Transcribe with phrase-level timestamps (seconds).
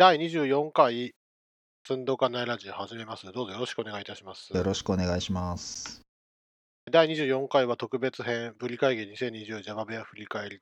[0.00, 1.14] 第24回
[1.86, 3.30] 積んどかないラジオ始めます。
[3.32, 4.50] どうぞよろしくお願いいたします。
[4.56, 6.00] よろしくお願いします。
[6.90, 10.58] 第24回は特別編、ブリ会議2020ジャマベア振り返り。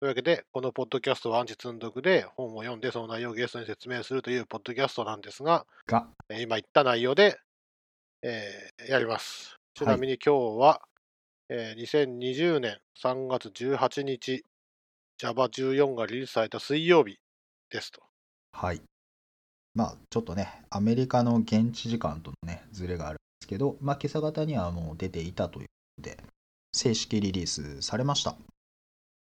[0.00, 7.38] というわけで、このポッドキャストはアンチ積んどくで本を読んでその内容をゲストに説明するというポッドキャストなんですが、が、えー今言った内容で、
[8.22, 9.54] えーやります。
[9.74, 10.82] ちなみに今日は、
[11.50, 14.44] えー2020年3月18日、
[15.22, 17.20] Java14 がリリースされた水曜日
[17.70, 18.09] ですと。
[18.52, 18.82] はい。
[19.74, 26.18] まあ、ちょっとね、アメリカの現地時間とのね、ズレがあるんですけど、まあ、今朝方にはもう出ていたということで、
[26.72, 28.36] 正式リリースされました。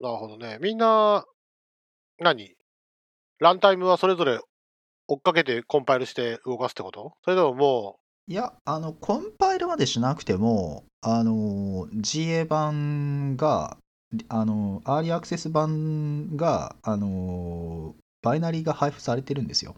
[0.00, 0.58] なるほどね。
[0.60, 1.24] みんな、
[2.18, 2.54] 何？
[3.38, 4.40] ランタイムはそれぞれ
[5.08, 7.14] 追っかけてコンパイルして動かすってこと？
[7.24, 7.98] それともも
[8.28, 13.76] いや、あの、コンパイルまでしなくても、あの、GA 版が、
[14.28, 19.76] あの、アーリーアクセス版が、あの、バイナリーが配布されてるんですよ。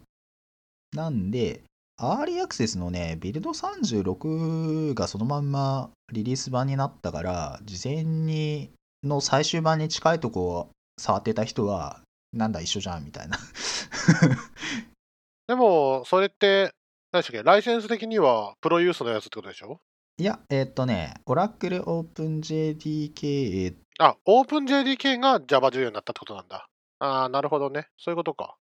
[0.93, 1.63] なんで、
[1.97, 8.69] アーリーアクセスのね、ビルド36がそのまんまリリース版になったから、事前に
[9.03, 12.01] の最終版に近いとこを触ってた人は、
[12.33, 13.37] なんだ一緒じゃんみたいな。
[13.37, 13.39] う、
[15.47, 16.71] でも、それって、
[17.11, 17.43] 何でしたっけ？
[17.43, 19.79] ライセンス的にはプロユースのやつってことでしょ？
[20.17, 26.67] いや、えーっとね、Oracle OpenJDK あ、OpenJDK が Java14 になったってことなんだ。
[26.99, 27.87] ああ、なるほどね。
[27.97, 28.57] そういうことか。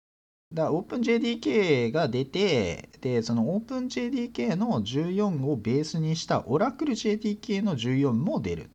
[0.52, 8.70] だから OpenJDK が出て、で、その OpenJDK の14をベースにした OracleJDK の14も出る。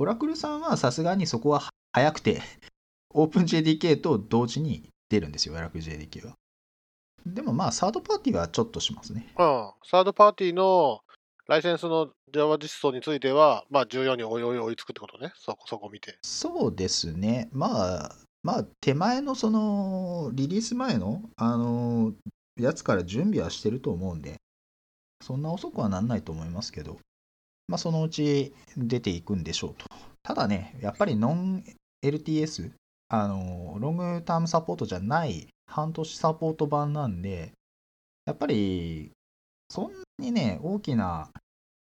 [0.00, 2.42] Oracle さんはさすがにそこは早くて、
[3.14, 6.34] OpenJDK と同時に出るんですよ、OracleJDK は。
[7.26, 9.32] でもまあ、サードパーティーはちょっとしますね。
[9.38, 9.72] うん。
[9.84, 11.00] サードパーティーの
[11.46, 15.32] ライセンスの Java 実装については、まあ14においおい追いつくってことね。
[15.36, 16.18] そこ、そこ見て。
[16.22, 17.48] そうですね。
[17.52, 22.14] まあ、まあ、手前のその、リリース前の、あの、
[22.56, 24.36] やつから準備はしてると思うんで、
[25.22, 26.98] そんな遅くはなんないと思いますけど、
[27.68, 29.86] まあ、そのうち出ていくんでしょうと。
[30.22, 31.64] ただね、やっぱりノン
[32.02, 32.72] LTS、
[33.08, 37.52] あの、ロングタームサポートじゃない半年サポート版なんで、
[38.24, 39.12] やっぱり、
[39.68, 41.30] そんなにね、大きな、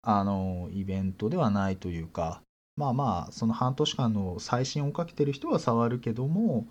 [0.01, 2.41] あの、イベントではないというか、
[2.77, 6.67] まあまあ、その半年間の最新をかけてる人は触るけども、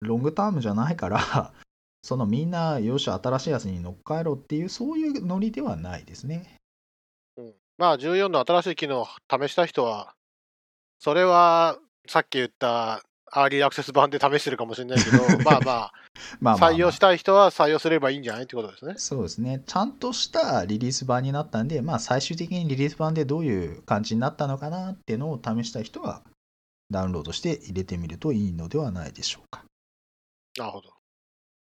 [0.00, 1.18] ロングタームじゃないから、
[2.02, 6.58] そのみんな、よし、新しいやつに乗っかえろっていう、そういうノリではないですね。
[7.36, 7.54] うん。
[7.78, 10.14] まあ14の新しい機能を試した人は、
[10.98, 13.02] それはさっき言った
[13.36, 15.92] アーリーアクセス版で試してるかもしれないけど、 まあまあ、まあ
[16.40, 18.94] まあまあ採用したい人は採用すればいいんじゃないってことですね。
[18.96, 19.62] そうですね。
[19.66, 26.22] ちゃんとしたリリース版になったんで、まあ最終的にリリース版でどういう感じになったのかなっていうのを試したい人は、
[26.90, 29.64] ダウンロードして入れてみるといいのではないでしょうか。
[30.56, 30.88] なるほど。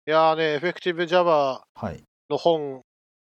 [0.07, 2.03] いやーね、エフェクティブ Java はい。
[2.29, 2.83] の本、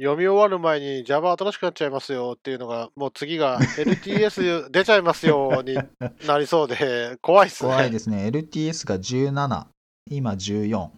[0.01, 5.77] 読み終わる前に Java 新しくなっちゃいますよっていうのが、もう次が LTS 出ちゃいますよに
[6.25, 7.69] なりそうで、怖いっすね。
[7.69, 8.27] 怖いですね。
[8.27, 9.65] LTS が17、
[10.09, 10.89] 今14、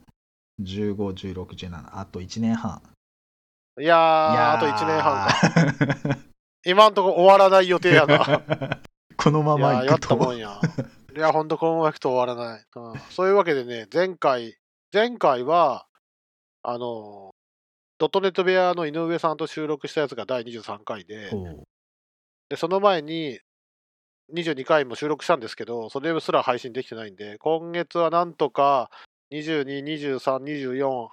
[0.61, 2.83] 15、16、17、あと1年半。
[3.79, 6.19] いやー、あと1年半か。
[6.63, 8.43] 今んとこ終わらない予定やな。
[9.17, 10.15] このまいやー、やまいくと。
[10.15, 10.61] ったもんや。
[11.15, 12.63] いや、ほんとこのままいくと終わらない。
[12.75, 14.57] うん、そういうわけでね、前回、
[14.93, 15.87] 前回は、
[16.61, 17.30] あの、
[18.01, 21.29] ドットネット部屋の井上さんと収録したやつが第23回で、
[22.49, 23.39] で、その前に
[24.33, 28.89] 22回も収録したんですけど、それすら配信できてないんで、今月はなんとか
[29.31, 30.41] 22、23、
[30.79, 31.09] 24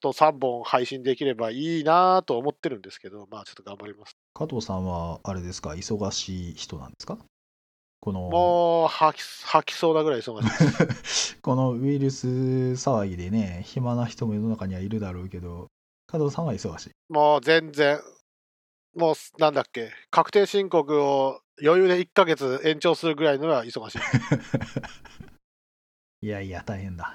[0.00, 4.12] と3本配信できればいいなと思ってるんですけど、まあちょっと頑張ります。
[4.32, 7.18] 加藤さんは、あれですか、忙しい人なんですか？
[8.00, 11.36] この、もう吐き吐きそうなぐらい忙しい。
[11.42, 15.68] このウイルス騒ぎでね、暇な人も世の中にはいるだろうけど、
[16.10, 16.90] 加藤さんは忙しい。
[17.08, 18.00] もう全然、
[18.96, 23.98] もうなんだっけ、確定申告を余裕で1ヶ月延長するぐらいのは忙しい。
[23.98, 24.00] い
[26.26, 27.14] いやいや、大変だ。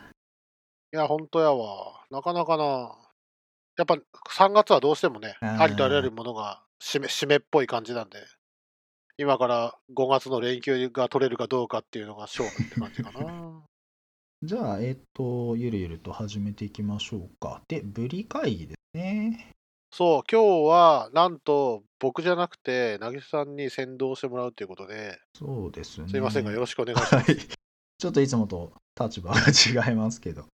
[0.95, 2.05] や、本当やわ。
[2.09, 2.95] なかなかな。
[3.77, 3.97] やっぱ
[4.29, 8.19] 3月はどうしてもね、うんありとあらゆるものが締め締めっぽい感じなんで、
[9.17, 13.54] 今から5月の連休が取れるかどうかっていうのが勝負って感じかな。
[14.45, 17.63] じゃあ、えっ、と、ゆるゆると始めていきましょうか。
[17.67, 19.51] で、ブリ会議ですね。
[19.91, 26.09] そう、今日はなんと僕じゃなくて、なぎさんに先導してもらうということで、そうですね。
[26.09, 27.15] すいませんがよろしくお願いします。
[27.15, 27.35] はい。
[27.35, 29.39] ちょっといつもと立場が
[29.87, 30.45] 違いますけど。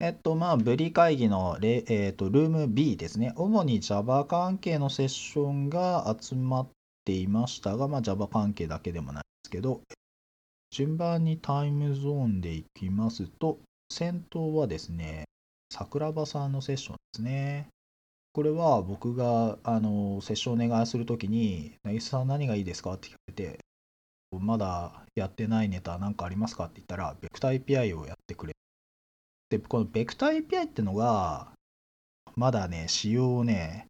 [0.00, 3.32] えっと、まあ、ブリ会議のレ、えっと、ルーム B ですね。
[3.36, 6.68] 主に Java 関係のセッションが集まっ
[7.04, 9.80] ていましたが、まあ、Java 関係だけでもないですけど、
[10.70, 13.58] 順番にタイムゾーンでいきますと、
[13.90, 15.24] 先頭はですね、
[15.72, 17.68] 桜庭さんのセッションですね。
[18.32, 22.94] これは僕があのセッションお願いするときに、渚さん何がいいですか？
[22.94, 23.58] って聞かれて、
[24.32, 26.64] まだやってないネタ何かありますか？
[26.64, 28.52] って言ったら、ベクタ API をやってくれ。
[29.48, 31.52] で、このベクタ API ってのが、
[32.34, 33.86] まだね、仕様をね、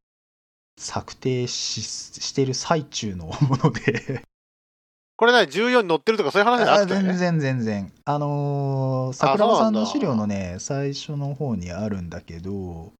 [0.79, 4.22] 策定ししてる最中のもので
[5.19, 7.93] これね、14に載ってるとかそういう話じゃなあくて、ね、全然全然。
[8.05, 12.93] あのー、桜庭さんの資料のね、最初の方にあるんだけど、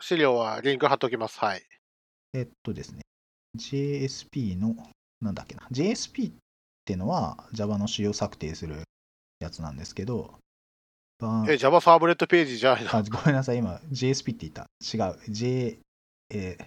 [0.00, 1.38] 資料はリンク貼っておきます。
[1.38, 1.62] はい。
[2.34, 3.02] えっとですね、
[3.56, 4.74] JSP の、
[5.20, 6.34] なんだっけな、JSP っ
[6.84, 8.82] てのは Java の仕様策定する
[9.38, 10.34] やつなんですけど、
[11.48, 12.94] え、Java サーブレットページじゃないの？
[12.94, 14.66] あごめんなさい、今 JSP って言った。
[14.82, 15.78] 違う、J、
[16.30, 16.58] え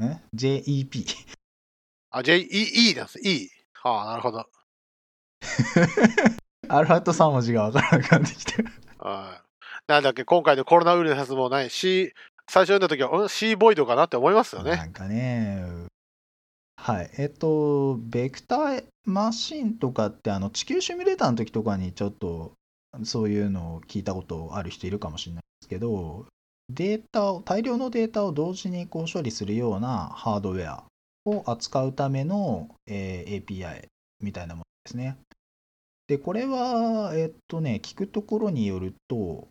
[0.00, 1.06] ー、ん ?JEP。
[2.10, 3.18] あ、JEE なんです。
[3.20, 3.50] E。
[3.90, 4.46] はあ、なるほど。
[6.68, 8.68] アルファベット3文字がわからなくなってきてる。
[8.98, 9.46] はい。
[9.86, 12.12] なんだっけ、今回のコロナウイルスもない C、
[12.48, 14.76] 最初読んだ時は、うん、C ボイドかなって思いますよね。
[14.76, 15.64] なんかね、
[16.76, 17.10] はい。
[17.18, 22.52] えっと、ベクターマシンとかって、あの、地球シミュレーターの時とかにちょっと、
[23.04, 26.26] そういうのを聞いたことある人いるかもしれないですけど、
[26.68, 30.84] データを、大量のデータを同時にこう処理するようなハードウェア
[31.26, 33.88] を扱うための、えー API
[34.22, 35.18] みたいなものですね。
[36.08, 39.48] で、これは、えっとね、聞くところによると、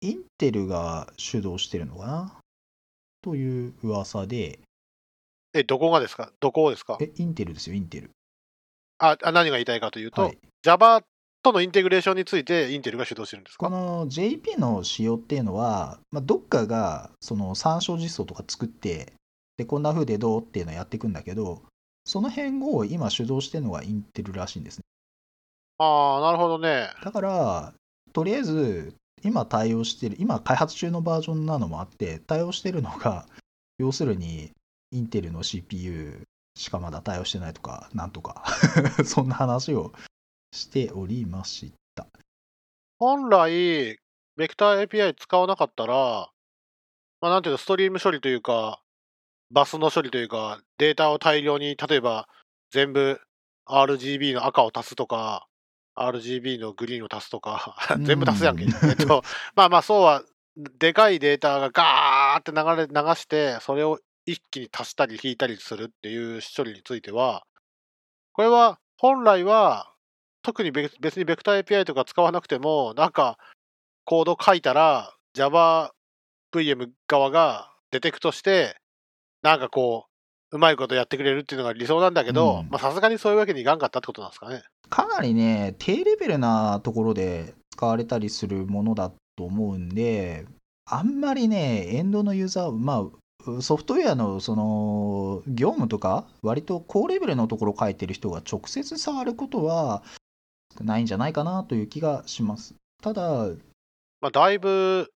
[0.00, 2.36] インテルが主導してるのかな？
[3.22, 4.60] という噂で、
[5.54, 6.30] え、どこがですか？
[6.40, 6.98] どこですか？
[7.00, 8.10] え、インテルですよ、インテル。
[8.98, 10.38] ああ、何が言いたいかというと、はい。
[10.62, 11.02] Java
[11.42, 13.66] とのインテグレーションについてインテルが主導してるんですか？
[13.66, 19.12] この JP の仕様っていうのは、まあ、どっかがその参照実装とか作って、
[19.58, 21.62] で、こんな風でどうっていうのをやっていくんだけど、
[22.04, 24.84] その辺を今主導してるのがインテルらしいんですね。
[25.78, 26.90] ああ、なるほどね。
[27.04, 27.74] だから、
[28.12, 33.26] とりあえず、今対応してる、今開発中のバージョンなのもあって、対応してるのが、
[33.78, 34.52] 要するに、
[34.90, 36.22] インテルの CPU
[36.56, 38.44] しかまだ対応してないとか、なんとか、
[39.04, 39.92] そんな話を
[40.52, 42.06] しておりました。
[42.98, 43.98] 本来、
[44.36, 46.30] ベクター API 使わなかったら、
[47.20, 48.80] まあ、なんていうか、ストリーム処理というか、
[49.50, 52.28] バスの処理というか、データを大量に、例えば
[52.70, 53.20] 全部
[53.66, 55.46] RGB の赤を足すとか、
[55.96, 58.64] RGB のグリーンを足すとか、全部足すやんけ。
[58.64, 59.22] う んえっと、
[59.54, 60.22] まあまあ、そうは、
[60.56, 67.44] でかいデータがガーって流れ、流して、それを一気に足したり引いたりするっていう処理については、
[68.32, 69.92] これは本来は、
[70.42, 73.38] 特に別別にベクター API とか使わなくても、なんか
[74.04, 78.76] コード書いたら JavaVM 側がデテクトして、
[79.42, 80.06] なんかこ
[80.52, 84.62] う、うまいことやってくれるっていうのが理想なんだけどうん、まあさすがにそういうわけにいかんかったってことなんですかね。
[84.88, 90.46] かなりね、低レベルなところで使われたりするものだと思うんで、
[90.90, 93.06] あんまりね、エンドのユーザー、ま
[93.56, 100.02] あ、ソフトウェアのその業務とか、割と高レベルのところを書いてる人が直接触ることは
[100.80, 102.74] ないんじゃないかなという気がします。
[103.02, 103.48] ただ、
[104.20, 105.12] まあだいぶ、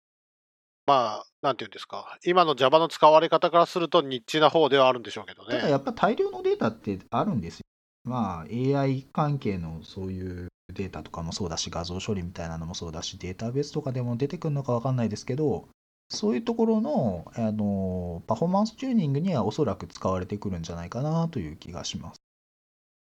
[0.86, 5.56] まあ、なんていうんですか、今の Java の使われ方からするとニッチな方ではあるんでしょうけどね。
[5.56, 7.62] ただやっぱ大量のデータってあるんですよ。
[8.04, 15.68] まあ AI 関係のそういうデータとかもそうだし、画像処理みたいなのもそうだし、データベースとかでも出てくるのかわかんないですけど、
[16.10, 22.22] そういうところのあのパフォーマンスチューニングにはおそらく使われてくるんじゃないかなという気がします。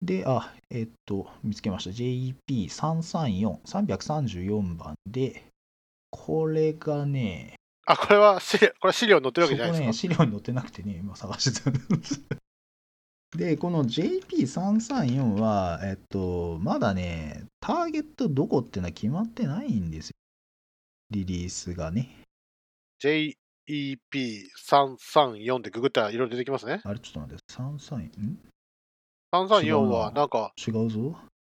[0.02, 1.92] で、あ、えっと、見つけました。
[1.92, 5.46] JEP334、334番で、
[6.12, 12.22] これがね、あ、これは資料、これ資料に載ってるわけじゃないです資料に載ってなくてね、今探してたんです。
[13.38, 20.16] で、この JP334 は、えっと、まだね、ターゲットどこっていうのは決まってないんですよ。
[21.12, 22.10] リリースがね。
[23.02, 23.08] か。
[23.08, 26.82] JEP334 でググったらいろいろ出てきますね。
[26.84, 28.40] あれ、ちょっと待って、334、ん
[29.34, 31.16] 334違うなはなんか違うぞ。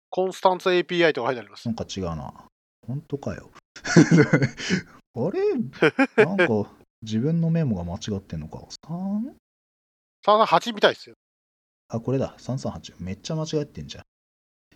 [0.09, 1.73] コンスタンツ API とか書いてありますな。
[1.73, 2.33] んか違うな。
[2.85, 3.49] 本当かよ。
[5.17, 5.41] あれ？
[6.25, 6.71] なんか、
[7.01, 9.33] 自分のメモが間違ってんのか？3?
[10.25, 11.15] 338みたいですよ。
[11.89, 12.35] あ、これだ。
[12.37, 12.95] 338。
[12.99, 14.03] めっちゃ間違ってんじゃん。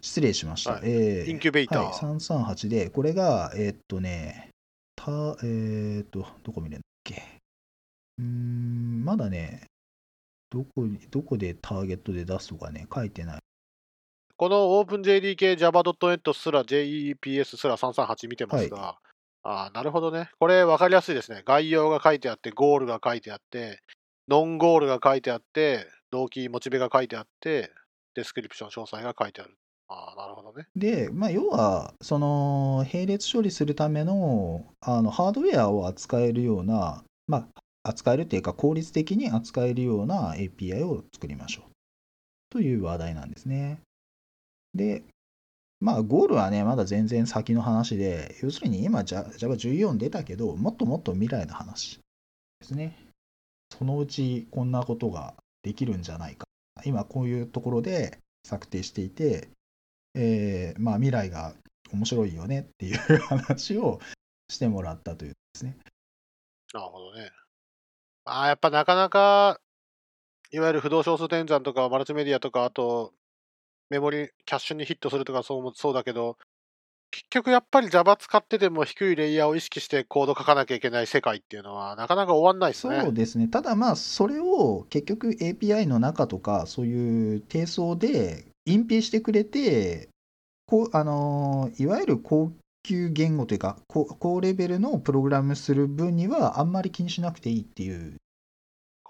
[0.01, 0.73] 失礼しました。
[0.73, 4.49] はいえーインキュベーターはい、338で、これが、えーっとね、
[4.95, 5.11] た、
[5.43, 7.21] えーっと、どこ見れるんだっけ？
[8.17, 9.65] うーん、まだね、
[10.49, 13.41] どこに、どこでターゲットで出すとかね、書いてない。
[14.37, 18.97] この OpenJDK Java.net すら JEPS すら338見てますが、
[19.43, 20.29] あーなるほどね。
[20.39, 21.41] これ分かりやすいですね。
[21.45, 23.81] 概要が書いてあって、ゴールが書いてあって、
[24.27, 27.71] ノンゴールが書いてあって、動機、モチベが書いてあって、
[28.13, 29.57] Description 詳細が書いてある。
[29.87, 30.67] ああ、なるほどね。
[30.75, 37.49] で、まあ、要は、その、並列処理するための、あの、ハードウェアを扱えるような、ま
[37.83, 41.71] あ、扱えるっていうか、効率的に扱えるような API を作りましょう。
[42.49, 43.81] という話題なんですね。
[44.73, 45.03] で、
[45.81, 51.99] まあ、ゴールはね、まだ全然先の話で、要するに今 Java14 出たけど、もっともっと未来の話
[52.59, 52.95] ですね。
[53.75, 55.33] そのうちこんなことが
[55.63, 56.45] できるんじゃないか。
[56.85, 59.49] 今こういうところで策定していて、
[60.13, 61.53] えー、まあ未来が
[61.91, 63.99] 面白いよねっていう話を
[64.49, 65.77] してもらったというですね。
[66.73, 67.31] なるほどね。
[68.25, 69.59] ああ、やっぱなかなか、
[70.51, 73.13] いわゆる不動小数点算とかマルチメディアとか、あと
[73.91, 76.37] メモリ、キャッシュにヒットするとかそうもそうだけど、
[77.11, 83.01] 結局やっぱり Java 使ってても低いレイヤーを意識してコード書かなきゃいけない世界っていうのはなかなか終わんないですね。
[83.01, 83.49] そうですね。
[83.49, 90.07] ただまあそれを結局 API の中とかそういう低層で隠蔽してくれて、
[90.67, 98.15] こうあのいわゆる高級言語というか高レベルのプログラムする分にはあんまり気にしなくていいっていう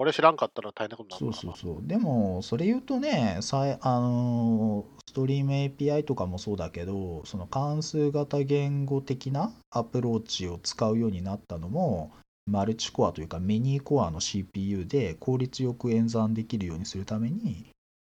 [0.01, 1.87] これ知らんかったら大変なことになるそうそうそう。
[1.87, 12.13] でも、それ言うとね、さいあのストリーム API とかもそうだけど、その関数型言語的なアプローチを使うようになったのも、
[12.47, 17.69] マルチコアというかミニコアの CPU で効率よく演算できるようにするために、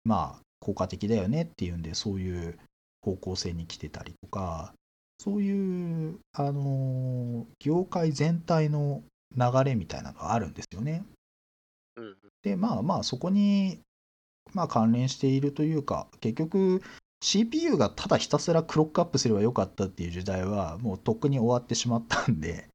[0.05, 2.59] まあ、効果的だよねっていうんで、そういう
[3.03, 4.73] 方向性に来てたりとか、
[5.19, 9.03] そういう、あの業界全体の
[9.37, 11.05] 流れみたいなのがあるんですよね。
[12.45, 13.81] で、まあまあ、そこに、
[14.53, 16.83] まあ、関連しているというか、結局、
[17.23, 22.69] CPU がただひたすらクロックアップすればよかったっていう時代は、もうとっくに終わってしまったんで、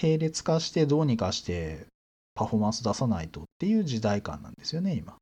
[0.00, 1.86] 並列化してどうにかして
[2.34, 5.16] パフォーマンス出さないとっていう時代感なんですよね、今。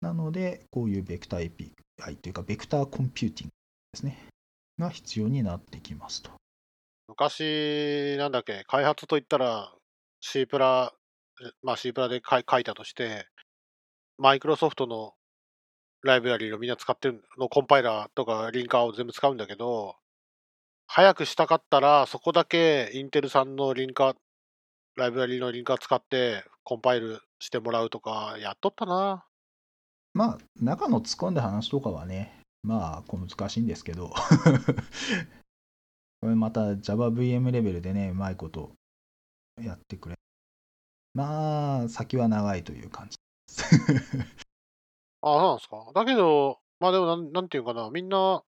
[0.00, 3.52] なので、こういうベクター API というか、ベクターコンピューティング
[3.92, 4.18] ですね、
[4.78, 6.30] が必要になってきますと。
[7.08, 9.74] 昔、なんだっけ、開発といったら
[10.20, 10.94] C プラ
[11.62, 13.26] まあ C プラで書いたとして、
[14.18, 15.14] マイクロソフトの
[16.02, 19.96] ライブラリーをみんな使ってるのコンパイラーとかリンカーを全部使うんだけど、
[20.86, 24.14] 早くしたかったら、そこだけインテルさんのリンカー、
[24.96, 29.24] ライブラリーのリンカー使ってコンパイルしてもらうとか、やっとったな。
[30.12, 34.10] まあ、中の突っ込んだ話とかはね、まあ、こう難しいんですけど
[36.22, 38.72] これまた JavaVM レベルでね、うまいこと
[39.60, 40.14] やってくれ
[41.14, 43.16] まあ、先は長いという感じ
[45.22, 45.92] ああ、そうなんですか？
[45.94, 48.42] だけど、まあでもなん、なんていうかな、みんな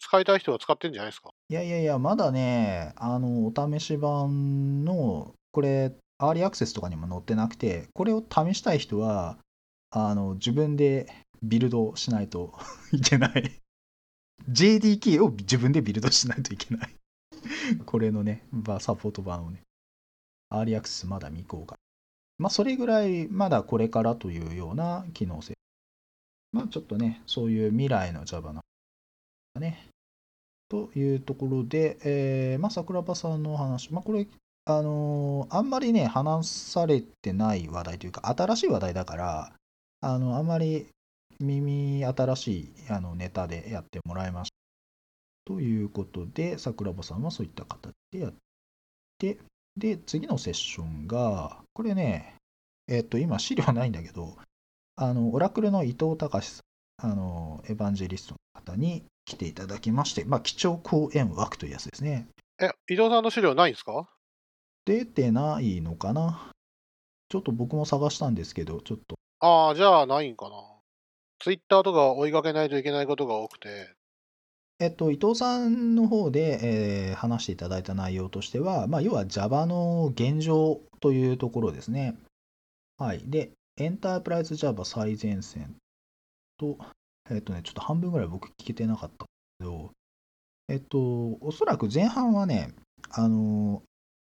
[0.00, 1.30] 使いたい人は使ってんじゃないですか？
[1.48, 9.38] いやいやいや、まだね、あの、お試し版の、これ、アーリーアクセスとかにも載ってなくて、これを試したい人は、
[9.90, 11.06] あの、自分で
[11.42, 12.58] ビルドしないと
[12.92, 13.60] いけない
[14.50, 16.94] JDK を自分でビルドしないといけない
[17.86, 18.44] これのね、
[18.80, 19.62] サポート版をね。
[20.50, 21.78] アーリーアクセスまだ未公開。
[22.38, 25.54] まあ、それぐらいまだこれからというような機能性。
[26.52, 28.62] まあ、ちょっとね、そういう未来の Java の
[29.60, 29.88] ね。
[30.68, 34.26] というところで、えー、まあ、桜庭さんの話、まあ、これ、
[34.66, 39.52] あのー、あんまりね、話されてない話題というか、新しい話題だから、
[40.00, 40.86] あの、あんまり
[41.40, 45.54] 耳新しいあのネタでやってもらいました。
[45.54, 48.34] ということで、桜庭さんはそういった形でやっ
[49.18, 49.38] て、
[49.78, 52.34] で、次のセッションが、これね、
[52.88, 54.36] えっ、と、今資料ないんだけど、
[54.96, 56.62] あの、オラクルの伊藤隆さ
[57.06, 62.26] ん、あの、エヴァンジェリストの方に来ていただきまして、まあ、基調講演枠というやつですね。
[62.60, 64.08] え、伊藤さんの資料ないんですか？
[64.84, 66.50] 出てないのかな？
[67.28, 69.16] ちょっと僕も探したんですけど、ちょっと。
[69.40, 70.56] ああ、じゃあないんかな。
[71.38, 73.94] ツイッターとか追いかけないといけないことが多くて、
[74.80, 82.16] えっと、伊藤さんの方で、えー、話していただいた内容としては、まあ、要は Java の現状というところですね。
[82.96, 83.22] はい。
[83.26, 85.74] で、エンタープライズ Java 最前線
[86.58, 86.78] と、
[87.28, 89.26] えっとね、ちょっと半分ぐらい僕聞けてなかった
[89.58, 89.90] けど、
[90.68, 90.98] えっと、
[91.40, 92.72] おそらく前半はね、
[93.10, 93.82] あの、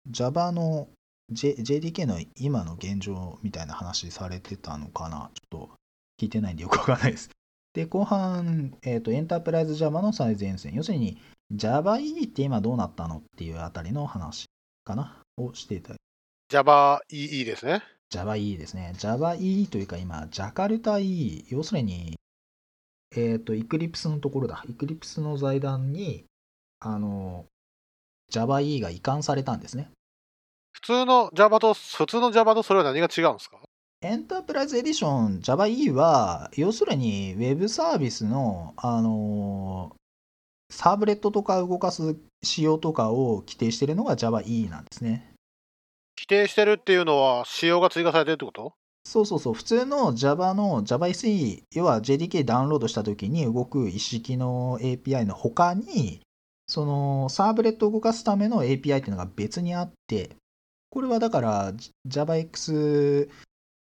[0.09, 0.87] Java の、
[1.29, 5.71] J、JDK の今の現状みたいな話されてたのかなちょっと
[6.17, 7.29] 聞いてないんでよくわかんないです。
[7.77, 11.21] で、後半、えーと、エンタープライズ Java の最前線、要するに
[11.53, 14.47] JavaE って今どうなったのっていうあたりの話
[14.83, 15.97] かな、をしていただい
[16.49, 16.57] て。
[16.57, 17.83] JavaEE ですね。
[18.11, 18.93] JavaE ですね。
[18.97, 22.17] JavaE というか今、ジャカルタ E、要するに、
[23.15, 24.63] えっ、ー、と、Eclipse のところだ。
[24.67, 26.25] Eclipse の財団に、
[26.79, 27.45] あの、
[28.33, 29.91] JavaE が移管されたんですね。
[30.71, 33.59] 普通の Java と、普通の Java とそれは何が違うんですか？
[34.01, 39.97] エンタープライズエディション JavaE は、要するに Web サービスの、あのー
[40.69, 45.33] サーブレットとか動かす仕様とかを規定しているのが JavaE なんですね。
[46.17, 48.73] 規定してるっていうのは、仕様が追加されてるってこと？
[49.05, 56.19] そうそうそう、普通の Java の JavaSE、要は JDK ダウンロードしたときに動く一式の API の他に、
[56.67, 60.35] そのサーブレットを動かすための API っていうのが別にあって、
[60.89, 61.73] これはだから
[62.05, 63.29] JavaX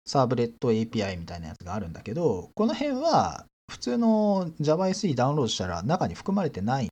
[0.07, 6.89] サーブレット API みたいなやつがあるんだけど、この辺は普通の JavaSE ダウンロードしたら中に含まれてない。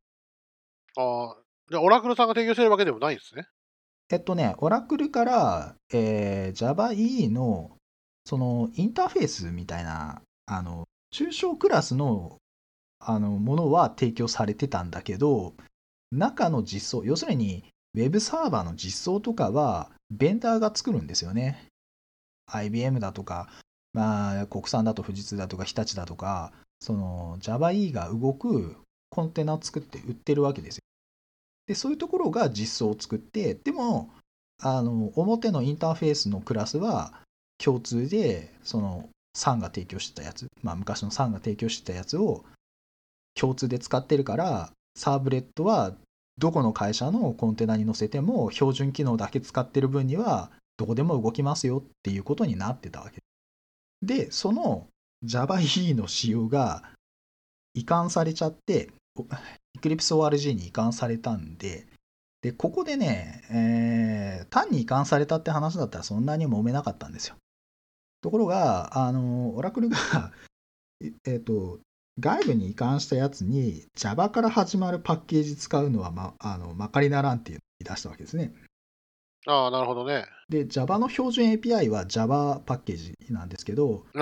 [0.97, 1.37] ああ。
[1.71, 3.45] じゃあ、オラクルさんが提供してるわけでもないんですね。
[4.11, 7.77] えっとね、Oracle から、えー JavaE の
[8.25, 12.39] そのインターフェースみたいな、あの、抽象クラスの
[12.99, 15.55] あのものは提供されてたんだけど、
[16.13, 17.65] 中の実装、要するに
[17.95, 21.70] Web サーバーの実装とかは、ベンダーが作るんですよね。
[22.53, 23.49] IBM だとか、
[23.93, 28.77] まあ、国産だと富士通だとか日立だとか、その JavaE が動く
[29.11, 30.81] コンテナを作って売ってるわけですよ。
[31.67, 34.11] で、そういうところが実装を作って、でも、
[34.63, 37.13] あの、表のインターフェースのクラスは
[37.59, 42.45] 共通で、その、サンが提供してたやつ、まあ、昔のサンが提供してたやつを
[43.35, 45.95] 共通で使ってるから、サーブレットは
[46.39, 53.23] どこの会社のコンテナに載せても標準機能だけ使ってる分にはどこでも動きますよっていうことになってたわけ。
[54.01, 54.89] で、その
[55.23, 56.83] JavaE の仕様が
[57.75, 58.89] 移管されちゃって、
[59.79, 61.87] Eclipse ORG に移管されたんで、
[62.41, 67.37] で、ここでね、えー単に移管されたって話だったらそんなに揉めなかったんですよ。
[68.23, 69.99] ところが、あの、オラクルが、
[71.27, 71.79] えっ、と、
[72.19, 78.55] 外部に移管したやつに Java から始まるパッケージ使うのはま、あの、まかりならんっていうのを言い出したわけですね。
[79.47, 80.27] ああ、なるほどね。
[80.49, 84.19] で、Java の標準 API は Java パッケージなんですけど、そ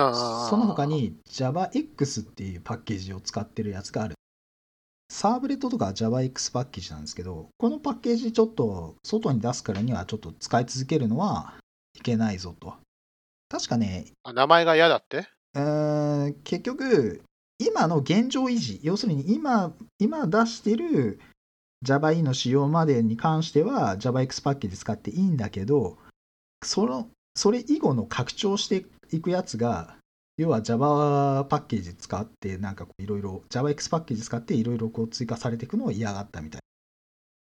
[0.57, 4.15] の他に JavaX っていうパッケージを使ってるやつがある。
[5.11, 11.55] サーブレットとか JavaX パッケージなんですけど、このパッケージちょっと外に出すからにはちょっと使い続けるのは
[11.95, 12.75] いけないぞと。
[13.49, 15.27] 確かね、あ名前が嫌だって？
[15.55, 17.23] えー結局、
[17.57, 21.19] 今の現状維持、要するに今今出してる
[21.83, 25.97] JavaE の仕様までに関しては JavaX パッケージ使っていいんだけど、
[26.63, 29.95] そのそれ以後の拡張していくやつが、
[30.37, 36.61] 要は Java パッケージ使って、なんかいろいろ、JavaX パッケージ使っていろいろこう追加されていくのを嫌がったみたい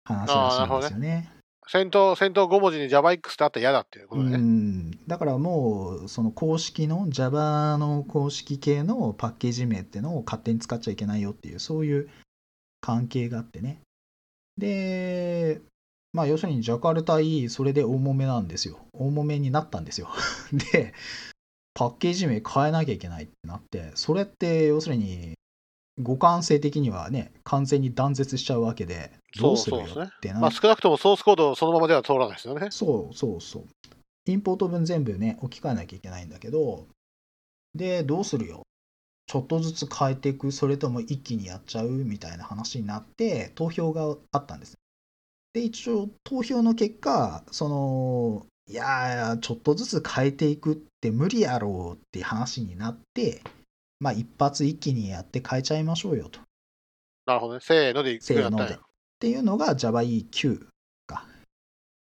[0.08, 1.32] な話らしいんですよね。
[1.66, 4.38] 先頭、先頭5文字に JavaX ってあったら嫌だっていうことうね。
[4.38, 12.08] ん、だからもうその公式の Java の公式系のパッケージ名ってのを勝手に使っちゃいけないよっていうそういう
[12.80, 13.80] 関係があってね
[14.58, 15.60] で
[16.12, 20.08] まあ要するにジャカルタ E それで大揉めなんですよ大揉めになったんですよ
[20.72, 20.94] で
[21.74, 25.34] パッケージ名変えなきゃいけないってなってそれって要するに
[25.96, 32.68] 互換性的にはね完全に断絶しちゃうわけでどうするよってなまあ少なくともソースコードそのままでは通らないですよね。
[32.70, 33.66] そうそうそう。
[34.26, 36.86] インポート分全部ね、置き換えなきゃいけないんだけど、
[37.74, 38.62] で、どうするよ。
[39.28, 44.76] ちょっとずつ変えていく、それとも一気にやっちゃうみたいな話になって、投票があったんです。
[45.52, 53.42] で、一応、投票の結果、その、いやちょっとずつ変えていくって無理やろうって話になって、
[54.00, 56.40] まあ、一発一気にやって変えちゃいましょうよと。
[57.26, 57.60] なるほどね。
[57.62, 58.74] せーのでいくせーので。
[58.74, 58.78] っ
[59.18, 60.66] ていうのが JavaE9
[61.06, 61.26] か。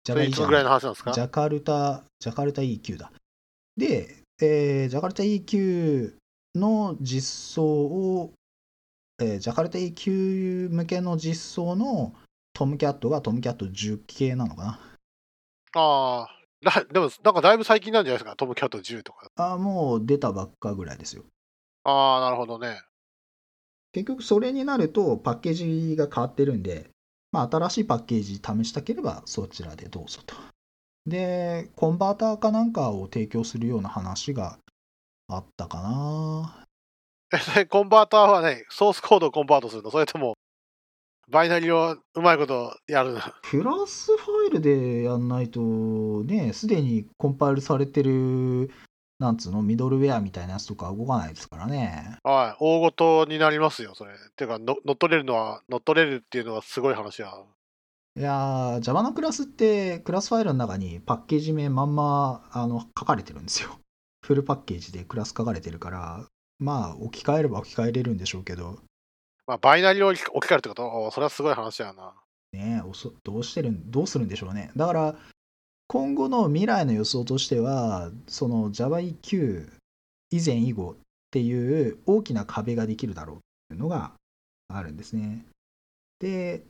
[0.06, 1.12] それいつぐらいの話なんですか？
[1.12, 3.12] ジャカルタ、ジャカルタ EQ だ。
[3.76, 6.14] で、えージャカルタ EQ
[6.54, 8.32] の実装を、
[9.20, 12.14] えージャカルタ EQ 向けの実装の
[12.52, 14.80] トムキャットがトムキャット10系なのかな？
[15.76, 16.28] あ
[16.92, 18.36] でも、なんかだいぶ最近なんじゃないですか？
[18.36, 19.28] トムキャット10とか。
[19.36, 21.24] あーもう出たばっかぐらいですよ。
[21.84, 22.80] ああ、なるほどね。
[23.92, 25.52] 結局それになるとパッケー
[25.90, 26.90] ジが変わってるんで、
[27.30, 30.34] まあ、新しいパッケージ試したければそちらでどうぞと。
[31.06, 34.58] で、コンバーターかなんかを提供するような話が
[35.28, 36.66] あったかな。
[37.56, 40.34] え、コンバーターはね、ソースコードをコンバートするのそれとも、
[41.30, 43.20] バイナリーをうまいことやるの？
[43.42, 45.60] クラスファイルでやんないと
[46.24, 48.70] ね、すでにコンパイルされてる、
[49.18, 52.18] なんつうの、ミドルウェアみたいなやつとか動かないですからね。
[52.22, 52.56] はい。
[52.60, 54.12] 大ごとになりますよ、それ。
[54.36, 57.32] てか、の乗っ取れるのは、乗っ取れるっていうのはすごい話や。
[58.16, 63.70] いやー、Java のクラスって、クラスファイルの中にパッケージ名まんまあの書かれてるんですよ。
[64.24, 66.26] フルパッケージでクラス書かれてるから、
[66.58, 68.78] まあ、置き換えれば置き換えれるんでしょうけど、
[69.46, 71.04] まあ、バイナリーを置き換えるってこと？
[71.04, 72.14] おそれはすごい話やな。
[72.54, 74.70] ねおそどうしてるん、どうするんでしょうね。
[74.76, 75.14] だから、
[75.88, 79.68] 今後の未来の予想としては、その JavaEQ
[80.30, 80.96] 以前以後っ
[81.30, 84.12] ていう大きな壁ができるだろうっていうのが
[84.68, 85.44] あるんですね。
[86.20, 86.64] で、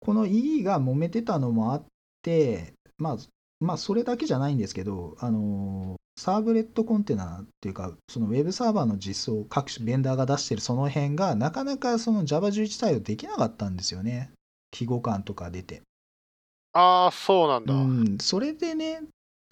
[0.00, 1.82] この EE が揉めてたのもあっ
[2.22, 3.16] て、まあ、
[3.60, 14.30] まあ、それだけじゃないんですけど、あのサーブレットコンテナっていうか、そのウェブサーバーの実装、各種ベンダーが出してるその辺が、なかなかその Java11 対応できなかったんですよね。
[14.70, 15.82] 記号感とか出て。
[16.72, 17.74] ああ、そうなんだ。
[17.74, 19.02] うん、それでね、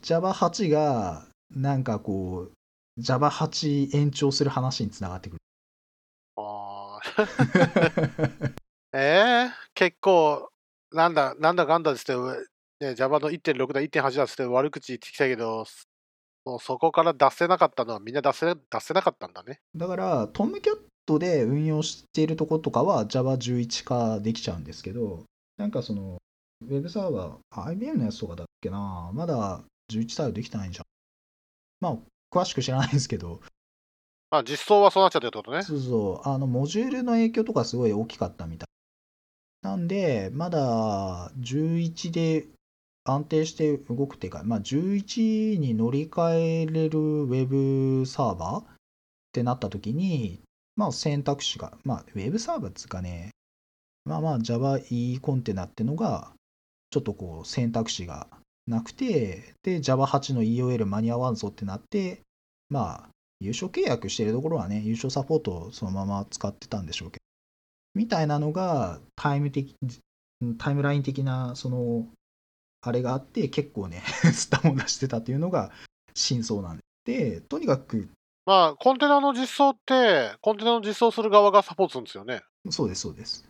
[0.02, 5.38] Java8 が、なんかこう、Java8 延長する話につながってくる。
[6.36, 8.54] あー
[8.94, 10.48] ええ結構、
[10.92, 12.14] なんだ、なんだかんだっつって、
[12.84, 15.64] ね、Java の1.6だ、1.8だって悪口言ってきたけど、
[16.44, 19.60] もうそこから出せなかったのはみんな出せ出せなかったんだね。
[19.74, 25.24] だから、トムキャットで運用しているところとかは Java11 化できちゃうんですけど、
[25.56, 26.18] なんかその、
[26.62, 30.84] ウェブサーバー、IBM のやつとかだっけな、まだ11対応できてないんじゃん。
[31.80, 31.98] まあ、
[32.30, 33.40] 詳しく知らないんですけど、
[34.30, 35.62] まあ実装はそうなっちゃってるってことね。
[35.62, 38.66] そうそう、あの、モジュールの影響とかすごい大きかったみたい。
[39.62, 42.48] なんで、まだ11で
[43.04, 48.64] 安定して動くっていうか、まあ、11に乗り換えれるウェブサーバーっ
[49.32, 50.40] てなった時に、
[50.76, 53.30] まあ、選択肢が、まあ、ウェブサーバーっつうかね、
[54.04, 56.32] まあまあ Java E コンテナってのが、
[56.90, 58.28] ちょっとこう選択肢が
[58.66, 62.20] なくて、で、Java8 の EOL 間に合わんぞってなって、
[62.68, 63.08] まあ、
[63.40, 67.22] 優勝契約してるところはね、優勝サポートをそのまま使ってたんでしょうけど、
[67.94, 69.74] みたいなのがタイム的、
[70.58, 72.06] タイムライン的な、その、
[72.84, 75.72] あれがあって、結構ね、 スタも出してたっていうのが
[76.14, 78.08] 真相なんで、とにかく、
[78.46, 82.42] まあ、コンテナの実装って、コンテナの実装する側がサポートするんですよね。
[82.70, 83.48] そうです、そうです。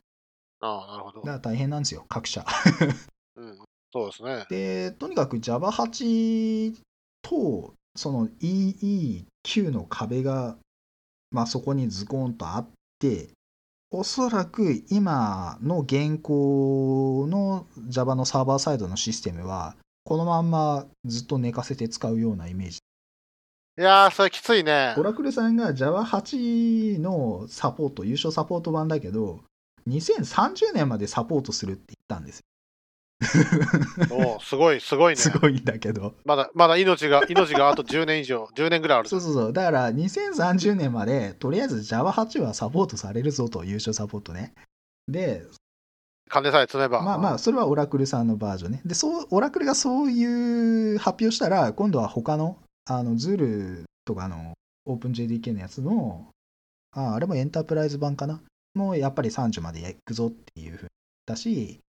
[0.60, 1.30] ああ、なるほどだか。
[1.32, 2.44] ら大変なんですよ、各社。
[3.36, 3.58] うん、
[3.92, 4.46] そうですね。
[4.48, 6.76] で、とにかく Java8
[7.22, 10.56] とその EE9 の壁が、
[11.30, 12.68] まあ、そこにズコンとあっ
[12.98, 13.30] て、
[13.96, 22.78] おそらく今の現行の Java のサーバーサイドのシステムは、このまんまずっと寝かせて使うようなイメージ。
[23.78, 25.02] いやー、それきついねオ。
[25.04, 29.44] ラクルさんが Java8 のサポート、優勝サポート版だけど、
[29.88, 32.44] 2030年までサポートするって言ったんですよ。
[34.10, 35.16] おうすごい、すごいね。
[35.16, 36.14] すごいんだけど。
[36.24, 39.08] まだ、まだ命が、命があと10年以上、10年ぐらいある。
[39.08, 39.52] そうそうそう。
[39.52, 44.54] だから2030年までとりあえず Java8 はサポートされるぞと、優勝サポートね。
[45.08, 45.46] で、
[46.28, 47.02] 金さえ積めば。
[47.02, 48.82] まあまあ、それはオラクルさんのバージョンね。
[48.84, 54.54] で、そう、オラクルがそういう発表したら、今度は他の、あの、ズールとかの
[54.88, 56.28] OpenJDK のやつの、
[56.96, 58.40] ああれもエンタープライズ版かな。
[58.74, 60.86] もうやっぱり30まで行くぞっていうふう
[61.26, 61.80] だし、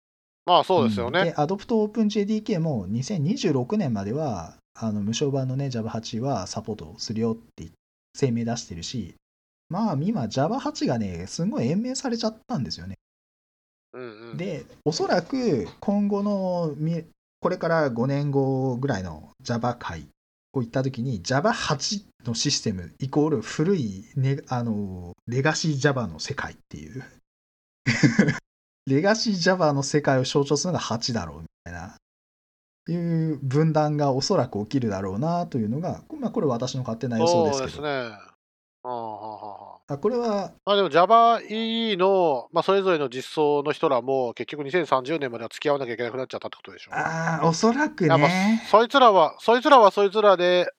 [0.47, 1.25] まあそうですよね。
[1.25, 7.71] で、アドプト OpenJDK も2026年までは、あの無償版のね、Java8 はサポートするよって
[8.19, 9.15] 声明出してるし、
[9.71, 12.97] まあ今 Java8 がね、すごい延命されちゃったんですよね。
[13.95, 14.37] うんうん。
[14.37, 17.05] で、おそらく今後のみ、
[17.41, 20.09] これから5年後ぐらいの Java 界
[20.53, 27.05] を行った時に Java8 のシステムイコール古い、ね、あのレガシー Java の世界っていう
[28.87, 31.97] レガシー Java の世界を象徴するのが8だろうみたいな
[32.87, 38.19] いう分断がおそらく起きるだろうなというのが、まあ、これ私の勝手な予想ですけどそうですね。
[38.87, 46.91] ああこれはまあでも JavaEE の、まあ、それぞれの実装の人らも結局2030年までは付き合わなきゃいけなくなっちゃったってことでしょ。
[46.93, 50.71] あーおそらくねそいつらは、そいつらはそいつらで、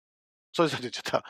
[0.54, 1.24] そいつらで言っちゃった。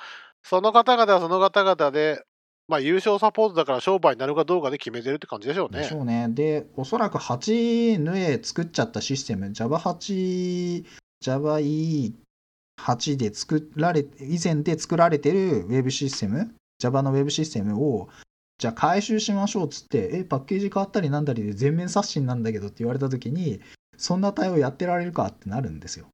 [0.43, 2.21] その方々はその方々で、
[2.67, 5.93] まあ優勝サポートだから商売になるかどうかで決めてるって感じでしょうねでし。
[5.93, 6.27] ょうね。
[6.29, 10.85] で、おそらく8ヌエ作っちゃったシステム、Java8、
[11.23, 18.09] JavaE8 で作られ、以前で作られてるウェブシステム、Java のウェブシステムを、
[18.57, 23.61] じゃあ回収しましょうっつって、え、パッケージ変わったりなんだりで全面刷新なんだけどって言われたときに、
[23.97, 26.07] そんな対応やってられるかってなるんですよ。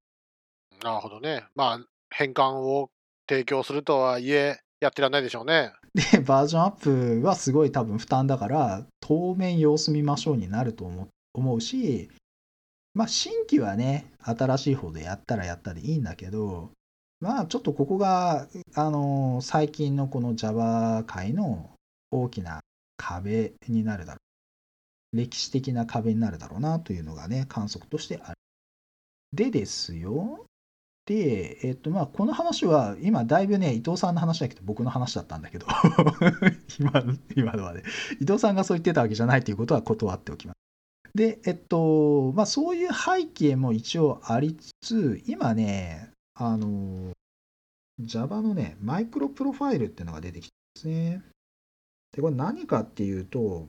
[0.84, 1.46] なるほどね。
[1.56, 2.90] まあ変換を
[3.30, 5.72] 提供するとはいえ、やってらんないでしょうね。
[5.94, 10.90] で、バージョンアップはすごい多分負担だから、当面様子見ましょうになると
[11.34, 12.10] 思うし、
[12.96, 16.72] まあ新規はね、新しい方でやったらやったでいいんだけど、
[17.20, 21.70] まあちょっとここが、あのー最近のこの Java 界の
[22.10, 22.62] 大きな
[22.98, 24.18] 壁になるだろ
[25.14, 25.18] う。
[25.18, 28.36] 歴史的な壁になるだろうなというのがね、観測としてある。
[29.32, 30.46] でですよ。
[31.12, 35.68] で、えっと、まあ、この話は、今、だいぶね、伊藤さんの話だけど、僕の話だったんだけど、
[36.80, 37.04] 今
[37.36, 37.84] 今のはね、
[38.22, 40.56] 伊藤さんがそう言ってたわけじゃないということは断っておきます。
[41.14, 47.12] で、えっと、まあそういう背景も一応ありつつ、今ね、あの、
[48.00, 51.24] Java のね、マイクロプロファイルっていうのが出てきてますね。
[52.14, 53.68] で、これ何かっていうと、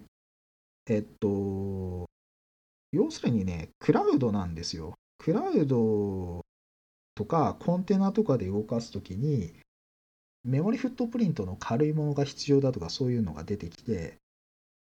[0.88, 2.06] えっと、
[2.92, 4.94] 要するにね、クラウドなんですよ。
[5.18, 6.41] クラウド
[7.14, 9.52] とかコンテナとかで動かすときに、
[10.44, 14.18] メモリフットプリントの軽いものが必要だとかそういうのが出てきて、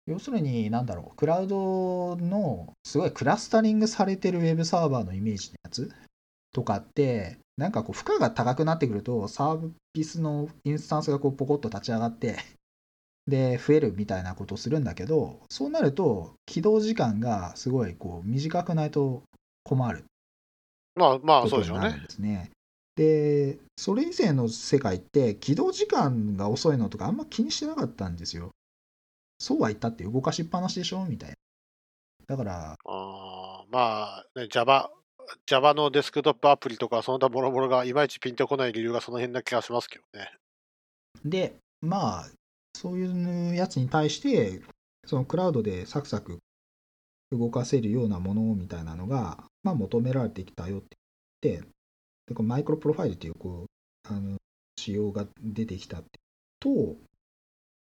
[0.06, 5.90] 要するに、なんだろう、クラウドのすごいクラスタリングされてるウェブサーバーのイメージのやつ
[6.52, 12.36] とかって、なんかこう、負荷が高くなってくると、サービスのインスタンスがこうポコッと立ち上がって、
[13.28, 19.22] で、増えるみたいなことをするんだけど、そうなると、起動時間がすごいこう短くないと
[19.62, 20.04] 困る。
[20.94, 22.00] まあまあ、そうでしょうね。
[22.00, 22.50] ですね。
[22.96, 28.50] で、それ以前の世界って、起動時間が遅いのとかあんま気にしてなかったんですよ。
[29.38, 31.34] そうは言ったって動かしっぱなしでしょみたいな。
[32.26, 32.76] だから。
[32.84, 34.90] あまあ、ね、Java、
[35.46, 40.30] Java のデスクトップアプリとか、その他もろもろがいまいちピンとこない理由がその辺な気がしますけどね。
[41.24, 42.30] で、まあ、
[42.74, 44.60] そういうやつに対して、
[45.06, 46.38] そのクラウドでサクサク
[47.30, 50.96] 動かせるようなものみたいなのが、まあ、求められてきたよって
[51.42, 51.68] 言って、
[52.26, 54.38] でこマイクロプロファイルっていうこうあの
[54.76, 56.08] 仕様が出てきたって
[56.60, 56.96] と、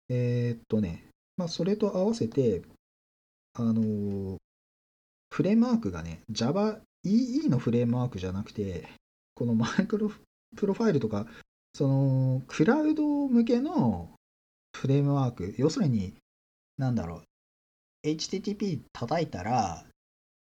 [0.08, 2.62] えー、っとね、まあ、それと合わせて、
[3.54, 4.38] あの
[5.30, 8.88] フレームワークがね、Java EE のフレームワークじゃなくて、
[9.34, 10.10] このマイクロ
[10.56, 11.26] プロファイルとか、
[11.74, 14.10] そのクラウド向けの
[14.76, 16.14] フレームワーク、要するに、
[16.78, 17.22] なんだろ
[18.04, 19.84] う、HTTP 叩いたら、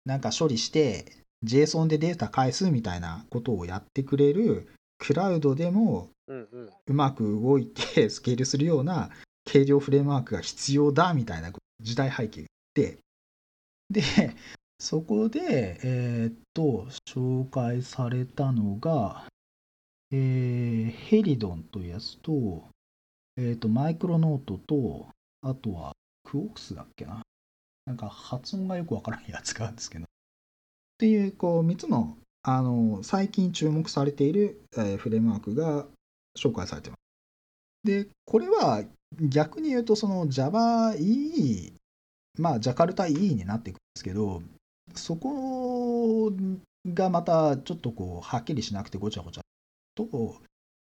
[0.05, 9.09] なんか処理して、JSON でデータ返すみたいなことをやってくれる、クラウドでもうまく動いて スケールするような
[9.45, 11.51] 計量フレームワークが必要だみたいな
[11.81, 12.97] 時代背景があって、
[13.89, 14.01] で、
[14.79, 19.27] そこで、えー、っと、紹介されたのが、
[20.11, 22.67] えー、ヘリドンというやつと、
[23.37, 25.07] えっ、ー、と、マイクロノートと、
[25.41, 27.21] あとは、クオックスだっけな。
[27.85, 30.05] なんか発音がよくわからんやつがあるんですけど。
[31.03, 35.85] っていう、こう、3つの、あの、最近注目されている、え、フレームワークが
[36.37, 36.99] 紹介されてます。
[37.83, 38.85] で、これは
[39.19, 41.73] 逆に言うと、その JavaE、
[42.39, 44.41] まあ、ジャカルタ E になっていくんですけど、
[44.95, 46.31] そこ
[46.87, 49.41] がまたちょっとこう、はっきりしなくてごちゃごちゃ
[49.95, 50.37] と、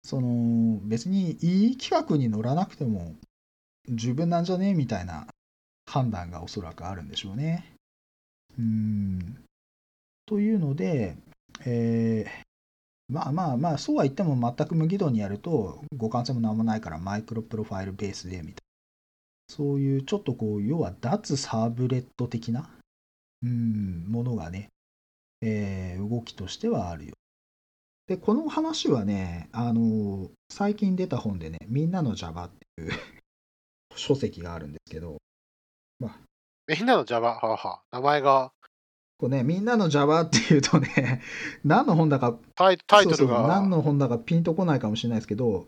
[0.03, 3.15] その別にいい企画に乗らなくても
[3.87, 4.73] 十分なんじゃね？
[4.73, 5.27] みたいな
[5.85, 7.75] 判断がおそらくあるんでしょうね。
[8.59, 9.41] うん。
[10.31, 11.17] というので、
[11.65, 18.57] えー、まあまあまあ、そうは言っても全く無軌道にやると互換性も何もないからマイクロプロファイルベースでみたいな。
[19.49, 22.69] そういうちょっとこう、要は脱サーブレット的な、
[23.43, 24.69] うん、ものがね、
[25.41, 27.13] えー、動きとしてはあるよ。
[28.07, 32.91] で、この話はね、あの、最近出た本でね、みんなの Java っていう
[33.97, 35.17] 書籍があるんですけど、
[35.99, 36.19] まあ、
[36.69, 38.53] みんなの Java、はは名前が。
[39.21, 41.21] こうね、みんなの Java っていうとね、
[41.63, 43.47] 何の本だか、タイタイトルが。
[43.47, 45.67] 何の本だかピンとこないかもしれないですけど、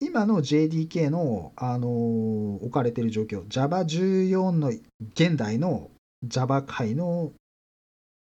[0.00, 4.72] 今の JDK の、あのー、置かれてる状況、Java14 の
[5.12, 5.92] 現代の
[6.24, 7.32] Java 界の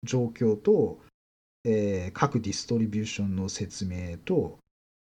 [0.04, 1.00] 状況と、
[1.64, 4.60] えー、各ディストリビューションの説明と、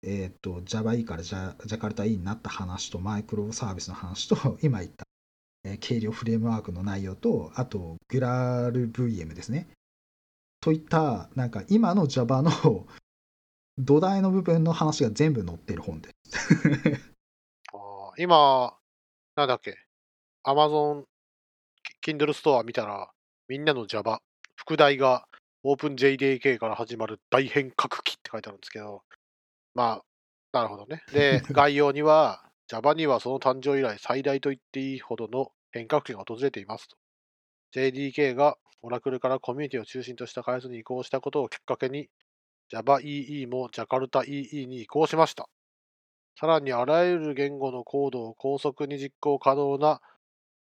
[0.03, 5.05] えっ、ー、と、JavaE からジャジャカルタ E になった話と、マイクロサービスの話と、 今言った、
[5.63, 9.67] えー、計量フレームワークの内容と、あと、グラル VM ですね。
[10.61, 12.51] といった、なんか今の Java の
[13.77, 16.53] 土台の部分の話が全部載ってる本です
[17.73, 18.77] あ今、
[19.35, 19.75] なんだっけ、
[20.43, 21.05] Amazon
[22.01, 23.11] Kindle ストア見たら、
[23.47, 24.21] みんなの Java、
[24.55, 25.27] 副題が
[25.63, 29.03] OpenJDK から始まる大変革期って書いてあるんですけど、
[29.73, 30.03] まあ、
[30.53, 31.03] なるほどね。
[31.11, 36.95] で、 概要には、Java にはその誕生以来最大と言っていいほどの変革期が訪れていますと。
[37.75, 42.07] JDK がオラクルからコミュニティを中心とした開発に移行したことをきっかけに、
[42.71, 45.49] JavaEE も JakartaEE に移行しました。
[46.39, 49.99] さらにあらゆる言語のコードを高速に実行可能な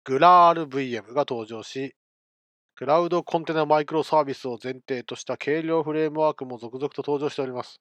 [0.05, 1.95] GraalVM が登場し、
[2.75, 7.79] クラウドコンテナマイクロサービスを前提とした軽量フレームワークも続々と登場しております。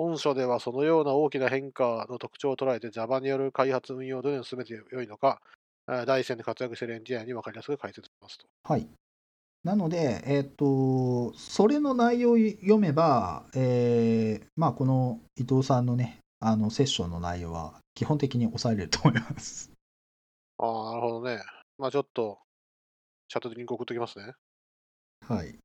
[0.00, 5.42] 本書ではそのような大きな変化の特徴を捉えて Java による開発運用をどのように進めてよいのか、
[6.06, 8.46] 第一線で活躍しているエンジニアに分かりやすく解説しますと。
[8.64, 8.88] はい。
[9.62, 19.70] なので、えっ、と、それの内容を読めば、えー、まあ、この伊藤さんのね、あのセッションの内容は基本的に抑えれると思います。
[20.56, 21.42] ああ、なるほどね。
[21.76, 22.38] まあちょっと
[23.28, 24.32] チャットでリンク送っときますね。
[25.28, 25.58] はい。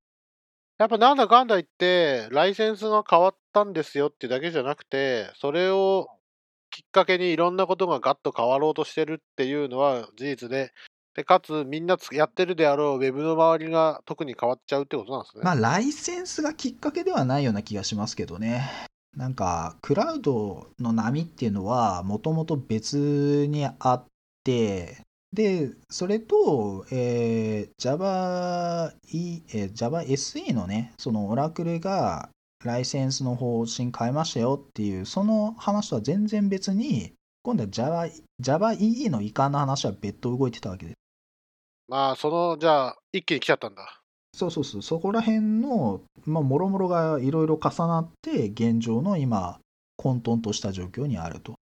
[0.77, 6.09] やっぱなんだかんだ言って、ライセンスが変わったんですよってだけじゃなくて、それを
[6.69, 10.73] きっかけにいろんなことがガッと変わろうとしてるっていうのは事実で、
[11.15, 15.43] でかつみんなつやってるであろうウェブの周りが特に変わっちゃうってことなんですね。
[15.43, 18.69] まあ、ライセンスがきっかけではないような気がしますけどね。
[19.15, 24.05] なんか、クラウドの波っていうのは、もともと別にあっ
[24.43, 25.05] て、
[25.36, 32.30] で、それと、えー Java, E えー Java SE のね、そのオラクルが
[32.63, 38.08] ライセンスの方針変えましたよっていう、その話とは全然別に、今度は Java,
[38.39, 40.95] Java EE の移管の話は別途動いてたわけです。
[41.88, 44.02] まあ、その、じゃあ、一気に来ちゃったんだ。
[44.34, 49.60] そうそうそう、そこら辺の、まあ、もろもろがいろいろ重なって、現状の今、
[49.98, 51.56] 混沌とした状況にあると。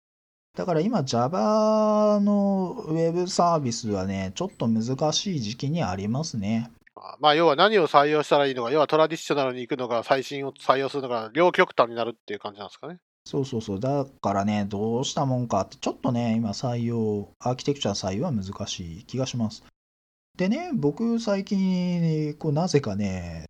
[0.54, 6.70] だから今、Java のウェブサービスはね、ちょっと難しい時期にありますね。
[6.94, 12.98] あまあ、要は何を採用したらいいのか、要はトラディショナルに行くのか、最新を採用するのか、両極端になるっていう感じなんですかね。
[13.24, 19.64] そうそうそう、だからね、どうしたもんかって、ちょっとね、今、採用、アーキテクチャ採用は難しい気がします。
[20.36, 23.46] でね、僕、最近、こうなぜかね、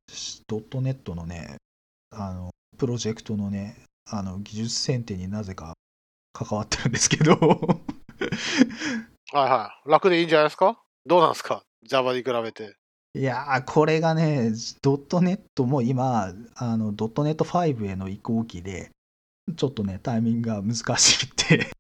[0.47, 1.57] ドットネットのね、
[2.11, 3.77] あの、プロジェクトのね、
[4.09, 5.75] あの、技術選定になぜか
[6.33, 9.91] 関わってるんですけど、はいはい。
[9.91, 10.79] 楽でいいんじゃないですか？
[11.07, 12.77] どうなんですか ?Java に比べて。
[13.15, 18.91] いやー、これがね、ドットネットも今、あの、ドットネット5への移行期で、
[19.57, 21.71] ちょっとね、タイミングが難しいって。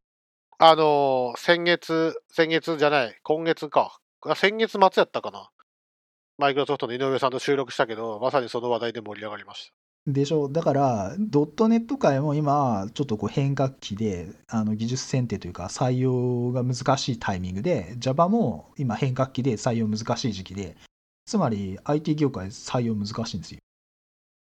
[0.59, 3.99] あのー先月、先月じゃない、今月か。
[4.27, 5.49] あ先月末やったかな。
[6.39, 9.75] マイクロソフトの井上さんと収録したけど、まさにその話題で盛り上がりました。
[10.07, 20.77] でしょだから、ドットネット界も今、ちょっとこう変革期で、あの技術選定というか、採用が難しいタイミングで、Java も今変革期で採用難しい時期で、
[21.25, 23.59] つまり IT 業界採用難しいんですよ。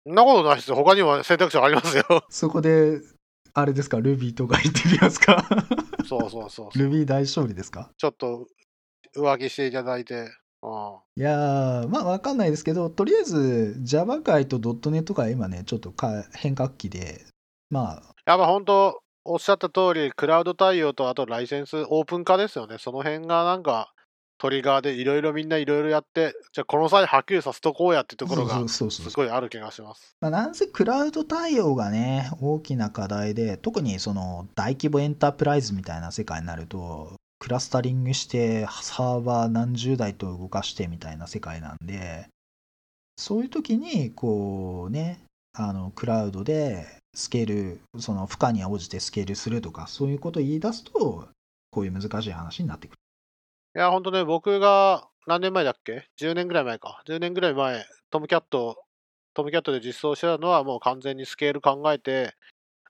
[0.06, 0.76] そんなことないですよ。
[0.76, 2.04] 他にも選択肢ありますよ。
[2.30, 3.00] そこで、
[3.54, 5.48] あれですか、Ruby とか言ってみますか？
[6.06, 6.78] そうそうそうそう。
[6.78, 7.90] ?Ruby 大勝利ですか？
[7.98, 8.46] ちょっと
[9.16, 10.28] 浮気していただいて。
[10.62, 17.26] うんいやー、まあわかんないですけど、とりあえず Java 界と .NET 界今ね、ちょっとか変革期で、
[17.70, 22.78] まあ、やっぱ本当、おっしゃった通り、クラウド対応とあとライセンス、オープン化ですよね。
[22.80, 23.92] その辺がなんか
[24.38, 28.84] トリガーでいろいろみんないろいろやって、じゃあこの際はっきりさせとこうやってところがす
[29.16, 30.16] ごいある気がします。
[30.20, 42.28] まあ、なんせクラウド対応がね、大きな課題で、特にその大規模エンタープライズみたいな世界になると、クラスタリングして、サーバー何十台と動かしてみたいな世界なんで、
[43.18, 51.28] そういう時に、こうね、あの、クラウドでスケール、その負荷に応じてスケールするとか、そういうことを言い出すと、
[51.72, 52.98] こういう難しい話になってくる。
[53.76, 57.04] いや、本当ね、僕が何年前だっけ ?10 年ぐらい前か。
[57.08, 58.84] 10年ぐらい前、トムキャット、
[59.34, 62.36] トムキャットで実装してたのはもう完全にスケール考えて、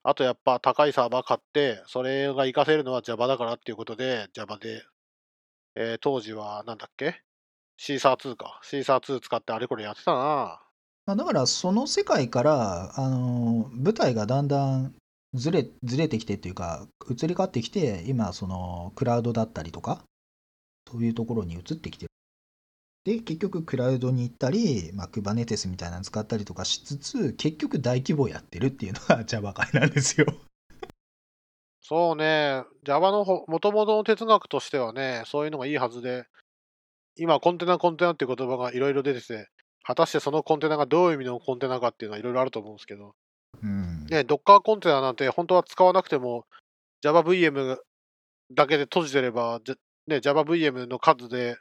[0.08, 4.84] あとやっぱ高いサーバー買って、それが活かせるのは Java だからっていうことで、Java で、
[5.76, 7.22] えー当時はなんだっけ？
[7.78, 8.60] シーサー2か。
[8.63, 10.62] シーサー2使ってあれこれやってたな。
[11.08, 14.96] まあ、だからその世界から、あの舞台がだんだん
[15.34, 20.02] ずれずれてきてっていうか移り変わってきて今そのクラウドだったりとか
[20.89, 22.12] そういうところに移ってきてる
[23.06, 30.28] で結局クラウドに行ったり、まあ、Kubernetes みたいなの使ったりとかしつつ結局大規模やってるっていうのが Java 界なんですよ。
[31.82, 36.26] そうね、Java のほ元々の哲学としてはね、そういうのがいいはずで、
[37.15, 39.50] 今、コンテナ、コンテナっていう言葉がいろいろ出てて、
[39.84, 43.13] 果たしてそのコンテナがどういう意味のコンテナかっていうのはいろいろあると思うんですけど、
[43.62, 44.08] うん。
[44.08, 46.46] ね、Docker コンテナなんて本当は使わなくても
[47.04, 47.78] JavaVM
[48.52, 49.60] だけで閉じてれば、
[50.08, 51.56] ね、JavaVM の数で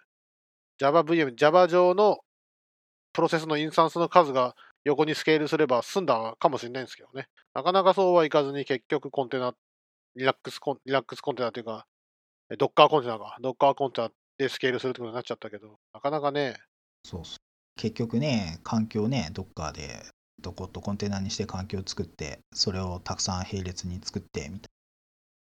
[0.81, 2.19] JavaVM、Java 上の
[3.13, 7.29] プロセスのインスタンスの数が横にスケールすれば済んだかもしれないんですけどね。
[7.55, 9.55] なかなかそうはいかずに結局コンテナ、
[10.17, 11.87] リラックスコンリラックスコンテナというか、
[12.51, 16.57] え Docker コンテナか、Docker コンテナでスケールするってことになっちゃったけど、なかなかね、
[17.05, 17.39] そうそう
[17.77, 20.03] 結局ね環境ね Docker で
[20.41, 24.71] どことコンテナにして環境を作ってそれをたくさん並列に作ってみたい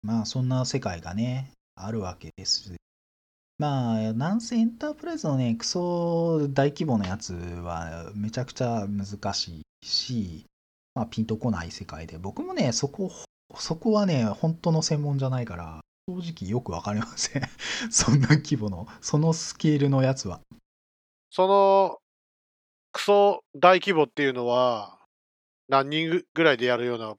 [0.04, 0.14] な。
[0.14, 2.74] まあそんな世界がねあるわけです
[3.62, 10.46] まあなんせエンタープライズのねクソ大規模なやつはめちゃくちゃ難しいし
[10.96, 12.18] まあピンとこない世界で。
[12.18, 13.12] 僕もねそこ
[13.56, 17.44] そこはね本当の専門じゃないから正直よくわかりません。
[17.92, 20.42] そんな規模のそのスケールのやつは。
[21.30, 22.00] その
[22.94, 24.98] クソ大規模っていうのは、
[25.70, 27.16] 何人ぐらいでやるような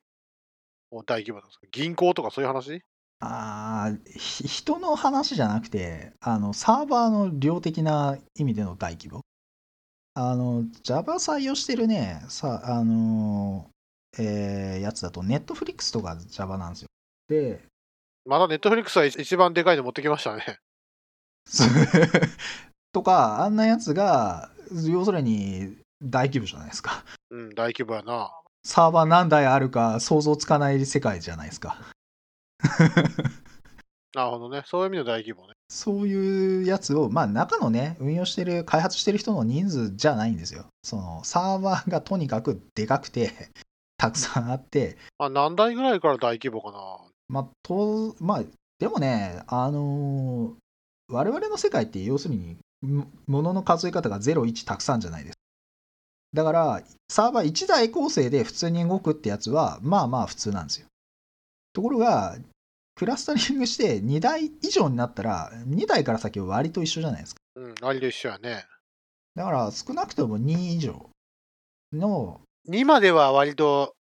[1.06, 1.66] 大規模なんですか？
[1.70, 2.82] 銀行とかそういう話？
[3.24, 9.20] あ人の話じゃなくて、あの、サーバーの量的な意味での大規模。
[10.14, 13.70] あの、Java 採用してるね、さ、あの、
[14.18, 16.88] えーやつだと、Netflix とか Java なんですよ。
[17.28, 17.64] で、
[18.26, 20.58] まだネットフリックスは一番でかいの持ってきましたね。
[22.92, 24.50] とか、あんなやつが、
[24.84, 27.04] 要するに大規模じゃないですか。
[27.30, 28.32] うん、大規模やな。
[28.64, 31.78] サーバー何台あるか想像つかない世界じゃないですか。
[34.14, 34.62] なるほどね。
[34.66, 35.54] そういう意味の大規模ね。
[35.68, 40.66] そういうやつを、まあ中のね、運用してる、開発してる人の人数じゃないんですよ。
[40.82, 43.32] そのサーバーがとにかくでかくて、
[43.96, 46.98] たくさんあって、あ、何台ぐらいから大規模かな。
[47.28, 48.42] まあ、と、まあ、
[48.78, 50.62] でもね、あのー
[51.08, 55.36] 我々の世界って要するに、もものの数え方が0、1たくさんじゃないです。
[56.32, 60.86] だから、サーバー1台構成で普通に動くってやつは、まあまあ普通なんですよ。
[61.74, 62.38] ところが、
[62.94, 67.40] クラスタリングして2台以上になったら、2台から先は割と一緒じゃないですか。
[67.56, 68.66] うん、割と一緒やね。
[69.34, 71.10] だから、少なくとも2以上
[71.92, 73.94] の、2までは割と、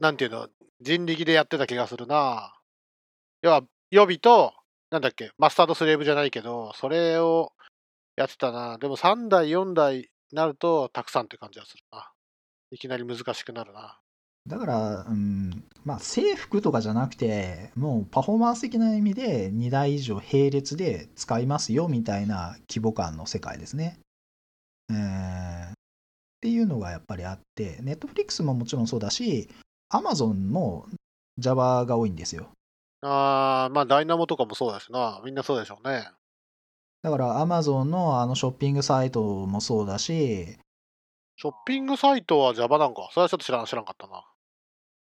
[0.00, 0.48] なんていうの、
[0.80, 2.54] 人力でやってた気がするな。
[3.42, 4.52] 要は、予備と、
[4.90, 7.52] なんだっけ、マスタードスレーブじゃないけど、それを
[8.16, 8.78] やってたな。
[8.78, 12.10] でも3台、4台になると、たくさんって感じがするな。
[12.70, 14.00] いきなり難しくなるな。
[14.46, 23.98] だから、うん、まあ、制服とかじゃなくて、もうパフォーマンス的な意味で2台以上並列で使いますよみたいな規模感の世界ですね。
[24.90, 25.74] えーっ
[26.44, 29.48] ていうのがやっぱりあって、Netflix ももちろんそうだし、
[29.90, 30.86] Amazon も
[31.38, 32.48] Java が多いんですよ。
[33.00, 35.22] あー、まあ、ダイナモとかもそうだしな。
[35.24, 36.06] みんなそうでしょうね。
[37.02, 40.58] だから Amazon のあのショッピングサイトもそうだし、
[41.36, 43.08] ショッピングサイトは Java なんか。
[43.12, 44.22] それはちょっと知らん、知らんかったな。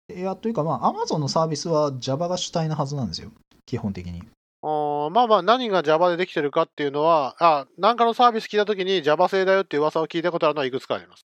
[0.10, 3.32] いや、というかまあ Amazon のサービスは Java が主体なはずなんですよ。
[3.66, 4.24] 基本的に。
[4.62, 11.26] あーまあまあ、何が Java でできてるかっていうのは、あ、なんかのサービス聞いたときに Java 製だよっていう噂を聞いたことあるのはいくつかあります。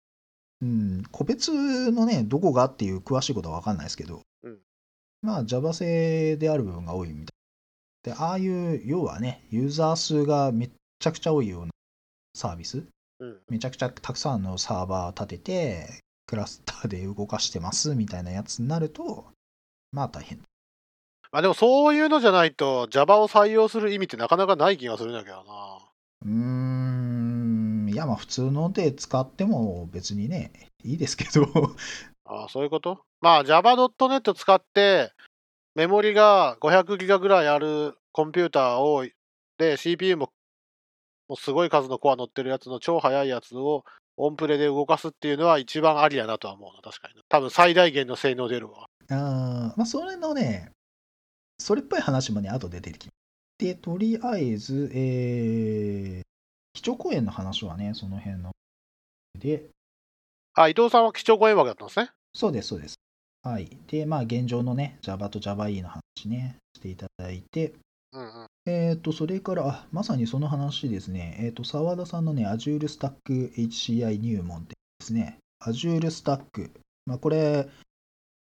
[0.61, 4.57] うん、個別のね、どこがっていう詳しいことは分かんないですけど、うん
[5.21, 7.31] まあ Java 製である部分が多いみた
[8.11, 8.13] い。
[8.13, 11.71] で、ああいう、要はね、ユーザー数がめっちゃくちゃ多いような
[12.33, 12.85] サービス、
[13.19, 13.37] うん。
[13.49, 15.99] めちゃくちゃたくさんのサーバーを立てて、
[16.29, 19.25] クラスターで動かしてますみたいなやつになると、
[19.91, 20.37] まあ大変。
[21.31, 25.79] まあでもそういうのじゃないと Java を採用する意味ってなかなかない気がするんだけどな。
[26.23, 30.51] うーん、いやまあ普通ので使っても別にね、
[30.83, 31.47] いいですけど、
[32.25, 32.99] ああ、そういうこと？
[33.21, 35.11] まあ Java.net 使って
[35.73, 39.03] メモリが500ギガぐらいあるコンピューターを、
[39.57, 40.29] で CPU も
[41.27, 43.83] もうすごい数のコア乗ってるやつの超速いやつを
[44.21, 47.21] オンプレで動かすっていうのは一番ありやなとは思うな、確かに。
[47.29, 48.87] 多分最大限の性能出るわ。
[49.09, 50.71] あーまあ、それのね、
[51.57, 53.65] それっぽい話もね、後で出てきます。
[53.65, 56.23] で、とりあえず、えー、
[56.73, 58.51] 基調講演の話はね、その辺の。
[59.37, 59.69] で、
[60.53, 62.09] あ、伊藤さんは基調講演枠だったんですね？
[62.33, 62.95] そうです、そうです。
[63.41, 63.69] はい。
[63.87, 67.73] で、まあ、現状のね、Java と JavaE の話ね、していただいて、
[68.11, 68.47] うんうん。
[68.65, 71.37] えっ、と、それから、あ、まさにその話ですね。
[71.39, 76.71] えっ、と、澤田さんのね、Azure Stack HCI 入門ってですね、Azure Stack。
[77.05, 77.69] まあ、これ、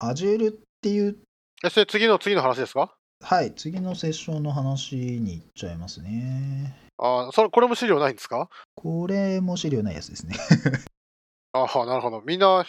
[0.01, 1.17] Azure っていう、
[1.63, 2.95] え、それ次の次の話ですか？
[3.21, 6.75] はい、次のセッションの話に行っちゃいますね。
[6.97, 8.49] あそれ、これも資料ないんですか？
[8.75, 10.35] これも資料ないやつですね。
[11.53, 12.21] ああ、なるほど。
[12.21, 12.65] みんな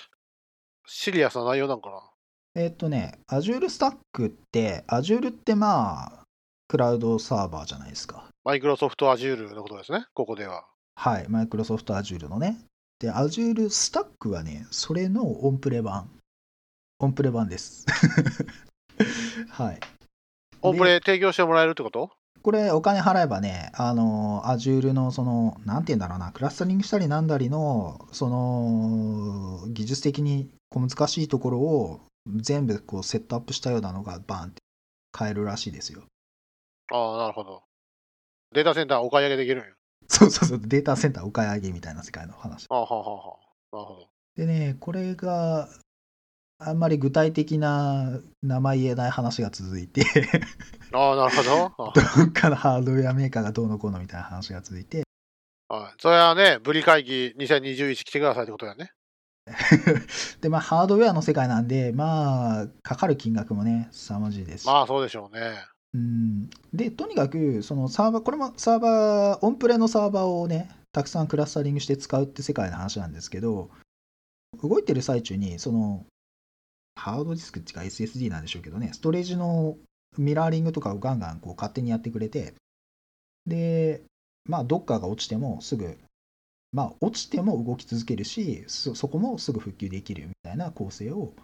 [0.87, 2.63] シリアスな内容なんかな？
[2.63, 6.24] えっとね、Azure Stack って、Azure ってまあ、
[6.69, 8.25] クラウドサーバーじゃないですか。
[8.45, 10.65] マイクロソフト Azure のことですね、ここでは。
[10.97, 12.59] はい、Microsoft Azure のね。
[12.99, 16.11] で、Azure Stack はね、それのオンプレ版。
[17.01, 17.85] オンプレ版です。
[19.51, 19.81] はい。
[20.63, 22.11] オンプレ提供してもらえるってこと？
[22.43, 32.01] これお金払えばね、あの、Azure のその、なんて言うんだろうな、クラスタリングしたりなんだりの、その、技術的に小難しいところを
[32.37, 34.63] 全部こうセットアップしたようなのがバーンって
[35.11, 36.03] 買えるらしいですよ。
[36.93, 37.63] ああ、なるほど。
[38.53, 39.75] データセンターお買い上げできるんよ。
[40.09, 42.67] そうそうそう、データセンターお買い上げみたいな世界の話。
[42.69, 43.37] ああ、はあ、はあ、は
[43.73, 43.77] あ。
[43.77, 44.09] なるほど。
[44.37, 45.69] でね、これが
[46.59, 50.05] あんまり具体的な名前言えない話が続いて、
[50.93, 51.73] ああ、なるほど。
[51.91, 55.05] あどっかのハードウェアメーカーがどうのこうのみたいな話が続いて、
[55.69, 55.95] はい。
[56.01, 58.93] それはね、ブリ会議2021来てくださいってことだよね。
[60.41, 64.67] で、まあ、ハードウェアの世界なんで、まあ、かかる金額もね、凄まじいですし。
[64.67, 65.67] まあ、そうでしょうね。
[66.73, 73.71] で、とにかく、そのサーバー、これもサーバー、オンプレのサーバーをね、たくさんクラスタリングして使うって世界の話なんですけど、
[74.61, 76.05] 動いてる最中に、その、
[76.97, 79.77] ハードディスクっていうか SSD なんでしょうけどね、ストレージの
[80.19, 82.55] ミラーリングとかをガンガンこう勝手にやってくれて、
[83.47, 84.03] で、
[84.47, 85.99] まあ、どっかが落ちてもすぐ、
[86.73, 91.35] まあ、落ちても動き続けるし、そそこもすぐ復旧できるみたいな構成を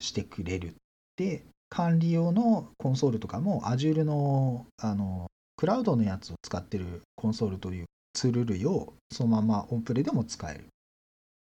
[0.00, 0.74] してくれる。
[1.16, 1.44] で、
[1.74, 10.66] 管理用のコンソールとかも Azure のあのクラウドのやつを使ってるコンソールというツール類をそのままオンプレでも使えるっ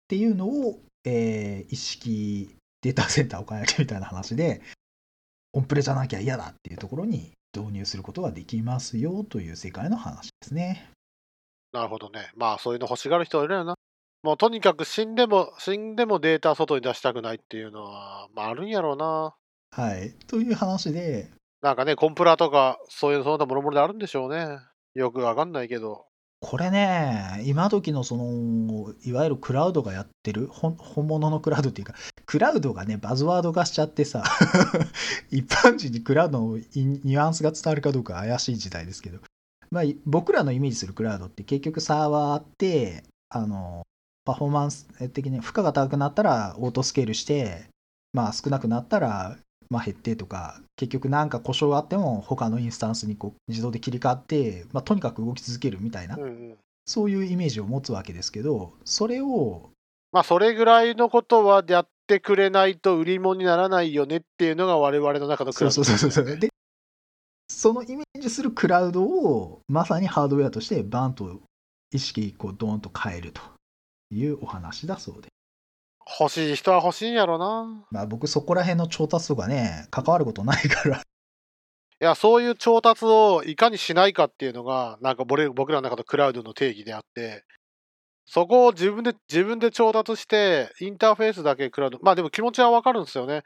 [0.08, 4.62] ていうのを、えー、一式データセンターを変えるみたいな話で
[5.54, 10.90] オンプレじゃなきゃ嫌だっていうところに導入することができますよという世界の話ですね。
[11.74, 12.32] なるほどね。
[12.36, 13.76] まあそういうの欲しがる人はいるよな。
[14.24, 19.36] もうとにかく死んでも、死んでもデータ外に出したくないっていうのは、まああるんやろうな。
[19.76, 20.12] はい。
[20.28, 21.30] という話で、
[21.64, 24.60] なんかね、コンプラとか、そういうその他もろもろであるんでしょうね。
[24.94, 26.06] よくわかんないけど。
[26.42, 31.96] これね、今時のその、いわゆるクラウドがやってる、本本物のクラウドっていうか、
[32.28, 34.24] クラウドがね、バズワード化しちゃってさ、
[35.32, 39.20] 一般人にクラウドのニュアンスが伝わるかどうか怪しい時代ですけど、
[39.72, 43.88] まあ、僕らのイメージするクラウドって結局サーバーあって、あの、
[44.26, 47.66] パフォーマンス的に負荷が高くなったらオートスケールして、
[48.14, 49.38] まあ少なくなったら
[49.70, 56.58] まあ、減ってとか結局なんか故障があっても他のインスタンスにこう自動で切り替わって、まあ、とにかく動き続けるみたいなうんうん。
[56.86, 59.70] そういうイメージを持つわけですけどそれを
[60.12, 65.98] まあそれぐらいのことはやってくれないと売り物にならないよねっていうのが我々の中のクラウドそうそう。
[65.98, 66.50] そうそうで
[67.50, 71.42] そのイメージするクラウドをまさにハードウェアとしてバンと
[71.92, 73.42] 意識こうドーンと変えると
[74.12, 75.30] いうお話だそうで、
[76.20, 77.86] 欲しい人は欲しいんやろな。
[77.92, 81.02] まあ、僕そこら辺の調達とかね関わることないからい
[82.00, 87.46] や、そういう調達をいかにしないかっていうのが、なんか僕僕らの中のクラウドの定義であって、
[88.26, 93.44] そこを自分で、自分で調達して、インターフェースだけクラウド、まあでも気持ちはわかるんですよね。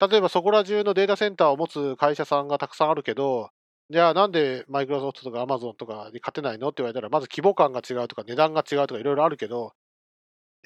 [0.00, 3.50] 例えばそこら中のデータセンターを持つ会社さんがたくさんあるけど、
[3.90, 6.68] じゃあなんでマイクロソフトとかアマゾンとかに勝てないの？
[6.68, 9.72] って言われたら、まず規模感が違うとか値段が違うとかいろいろあるけど、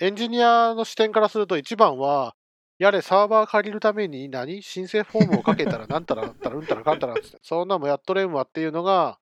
[0.00, 2.34] エンジニアの視点からすると一番は、
[2.78, 4.60] やれサーバー借りるために何？
[4.62, 9.18] 申請フォームをかけたら なんたらなんたらうんたらかんたらっつって、そんなもんやっとれんわっていうのが、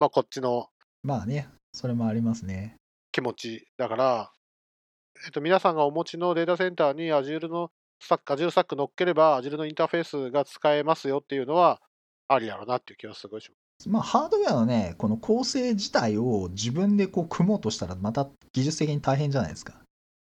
[0.00, 0.68] まあこっちの
[1.02, 2.76] まあねそれもありますね
[3.12, 4.32] 気持ちだから、
[5.26, 7.70] えっと、皆さんがお持ちのデータセンターに Azure の
[8.00, 11.82] スタック、Azure スタック乗っければ Azure のインターフェースが使えますよっていうのは
[12.28, 13.88] ありやろうなっていう気はすごいします。
[13.88, 19.83] まあ、ハードウェアのね、この構成自体を自分でこう組もうとしたら、また技術的に大変じゃないですか。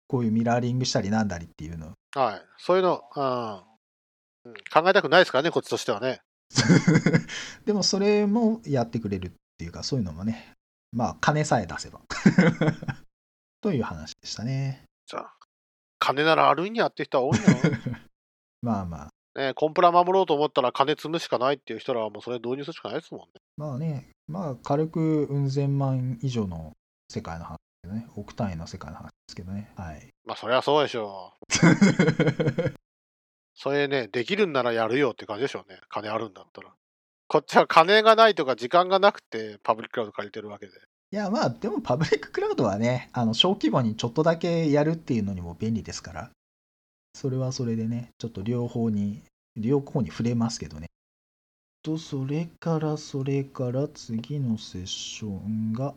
[0.08, 1.94] こういうミラーリングしたりなんだりっていうの。
[2.16, 2.42] はい。
[2.58, 3.54] そういうの、うん、
[4.46, 6.22] うん考えたくないですからね、こっちとしてはね。
[7.66, 10.54] でもそれもやってくれるっていうか、そういうのもね、
[10.92, 12.02] まあ、金さえ出せば。
[13.62, 14.84] という話でしたね。
[15.08, 15.34] じゃあ、
[16.00, 17.60] 金ならあるんやって人は多いんやろ
[18.62, 23.42] まあまあ、ね、コンプラ守ろうと思ったら金積むしかないっていう人らはもうそれ導入するしかないですもんね。
[23.58, 26.74] まあね、まあ、軽くうん千万以上の
[27.10, 29.72] 世界の話ね、億単位の世界の話ですけどね。
[29.76, 30.14] はい。
[30.26, 31.46] まあそりゃそうでしょう。
[33.56, 35.80] それね、できるんならやるよって感じでしょうね。
[35.90, 36.74] 金あるんだったら。
[37.28, 40.74] こっちは金がないとか時間がなくてパブリッククラウド借りてるわけで。
[41.12, 46.32] いやまあでもパブリッククラウドはねあの小規模にちょっとだけやるっていうのにも便利ですから
[47.14, 49.24] それはそれでねちょっと両方に
[49.56, 50.88] 両方に触れますけどね
[51.84, 55.94] とそれからそれから次のセッションが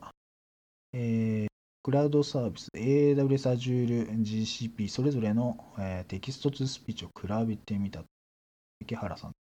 [0.92, 1.57] えー
[1.88, 8.02] クラウドサービス AWS、Azure、GCP それぞれの、えー Text to Speech を比べてみた
[8.78, 9.32] 池原さん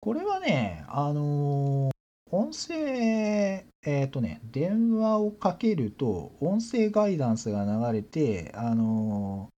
[0.00, 1.90] これはねあのー
[2.32, 9.48] 音声、えっ、とね、電話をかけると、音声ガイダンスが流れて、あの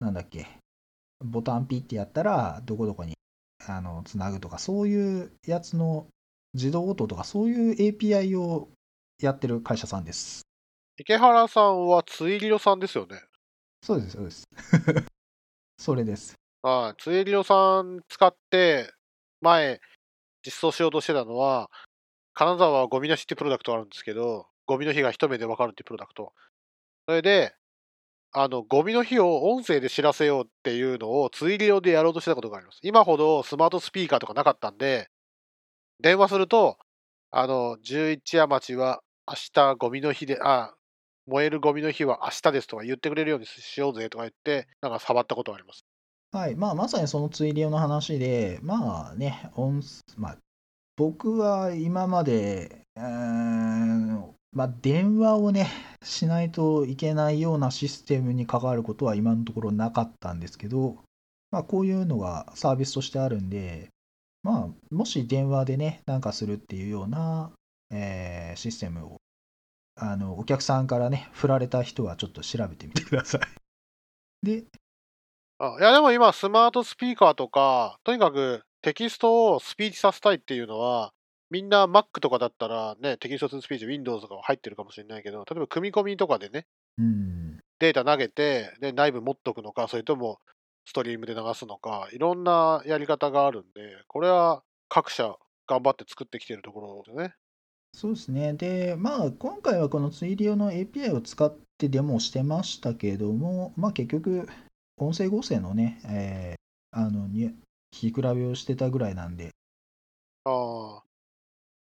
[0.00, 0.46] ーなんだっけ、
[1.24, 3.14] ボタンピッてやったら、どこどこに、
[3.66, 6.06] あの、つなぐとか、そういうやつの
[6.52, 8.68] 自動応答とか、そういう API を
[9.22, 10.42] やってる会社さんです。
[10.98, 13.20] 池原さんはツイリオさんですよね。
[13.82, 14.44] そうです、そうです。
[15.78, 16.34] それです。
[16.62, 17.02] はい。
[17.02, 18.92] ツイリオさん使って
[19.40, 19.80] 前
[20.44, 21.70] 実装しようとしてたのは、
[22.34, 26.32] 金沢ゴミの日ってプロダクトがあるんですけど、ゴミの日が一目でわかるってプロダクト。
[27.06, 27.54] それで、
[28.32, 32.78] あの、ゴミの日を音声で知らせようっていうのをツイリオでやろうとしてたことがあります。
[32.82, 35.08] 今ほどスマートスピーカーとかなかったんで、
[36.00, 36.78] 電話すると、
[37.30, 40.74] あの、11夜町は明日ゴミの日で、あ、
[41.26, 45.84] 燃えるゴミの日は明日ですとか言ってくれるようにしようぜとか言って、なんか触ったことがあります？
[46.32, 49.82] はい、まあ、まさにそのツイリオの話で、まあね、音
[50.16, 50.36] まあ、
[50.96, 55.68] 僕は今まで、うーんまあ、電話をね、
[56.02, 60.98] しないといけないようなシステムに関わることは今のところなかったんですけど、
[61.50, 63.88] まあ、こういうのがサービスとしてあるんで、
[64.42, 67.52] まあ、もし電話でね、なんかするっていうような、
[67.90, 69.16] えーシステムを、
[70.02, 73.40] あの、お客さんからね、振られた人はちょっと調べてみてください。
[74.42, 74.64] で、
[75.58, 81.12] あいや、でも今、スマートスピーカーとか、とにかくテキストをスピーチさせたいっていうのは、
[81.50, 86.66] みんな Mac とかだったらね、テキストスピーチ、Windows とか入ってるかもしれないけど、例えば組み込みとかでね、
[86.98, 90.40] うん、データ投げて、で、内部持っとくのか、それとも
[90.84, 95.36] ストリームで流すのか、いろんなやり方があるんで、これは各社
[95.68, 97.34] 頑張って作ってきてるところですよね。
[97.94, 98.54] そうですね。
[98.54, 104.48] で、まあ、今回はこのツイリオの API を使ってデモをしてましたけども、まあ、結局、
[104.96, 106.62] 音声合成のね、えー
[106.98, 107.50] あの、に
[107.94, 109.50] 聞き比べをしてたぐらいなんで、
[110.44, 111.04] ああ、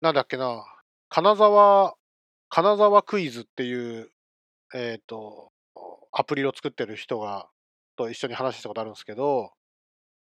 [0.02, 0.64] なんだっけな、
[1.10, 1.96] 金沢、
[2.50, 4.12] 金沢クイズっていう、
[4.74, 5.52] えっ、と、
[6.12, 7.50] アプリを作ってる人が、
[7.96, 9.52] と一緒に話したことあるんですけど、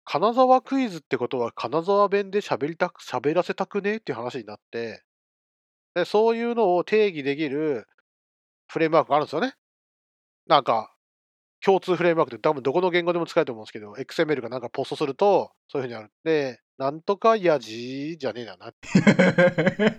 [0.04, 5.04] 金沢クイズってことは金沢弁で喋りたく、喋らせたくねえっていう話になって、
[5.96, 7.88] で、そういうのを定義できる
[8.68, 9.54] フレームワークがあるんですよね。
[10.48, 10.92] なんか、
[11.64, 16.12] 共通フレームワークって多分どこの言語でも使えると思うんですけど、XML がなんかポストすると、そういうふうにある。
[16.24, 18.74] で、なんとかやじじゃねえなな。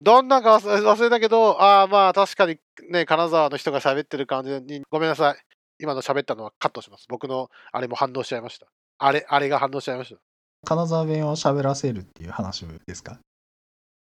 [0.00, 2.58] どんなんか忘れたけど、ああまあ確かに
[2.90, 5.36] ね、金沢の人が喋ってる感じに、ごめんなさい。
[5.78, 7.06] 今の喋ったのはカットします。
[7.08, 8.66] 僕のあれも反応しちゃいました。
[8.98, 10.20] あれ、あれが反応しちゃいました。
[10.64, 13.18] 金沢弁を喋らせるっていう話ですか？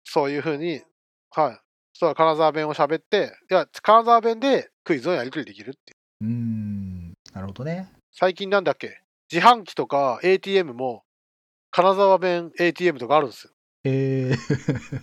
[0.08, 0.80] そういうふうに、
[1.30, 1.58] はい。
[1.92, 6.24] そう、金沢弁を喋って、いや、金沢弁でクイズをやり取りできるっていう。
[6.26, 7.90] うーん、なるほどね。
[8.12, 9.00] 最近なんだっけ？
[9.32, 11.02] 自販機とか ATM も
[11.72, 13.52] 金沢弁 ATM とかあるんですよ。
[13.84, 15.02] えー、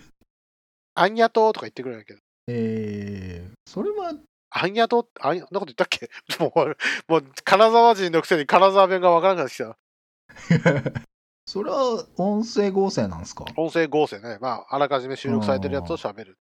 [0.94, 2.20] アンニャ島とか言ってくれないけど。
[2.48, 4.12] えー、それは、
[4.50, 6.08] アンニャ島あんなこと言ったっけ？
[6.40, 6.76] もう、
[7.08, 11.02] もう金沢人のくせに金沢弁がわからなくなってきた。
[11.46, 13.44] それは音声合成なんですか？
[13.56, 14.38] 音声合成ね。
[14.40, 16.38] まあ、あらかじめ収録されてるやつを喋る。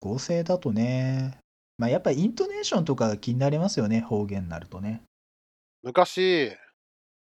[0.00, 1.38] 合成だとね、
[1.78, 5.02] まあやっぱイントネーションとかが気になりますよね、方言になるとね。
[5.82, 6.52] 昔、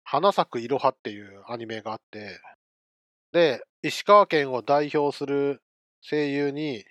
[0.03, 2.39] 花咲くいろはっていうアニメがあって、
[3.31, 5.61] で、石川県を代表する
[6.01, 6.83] 声優に、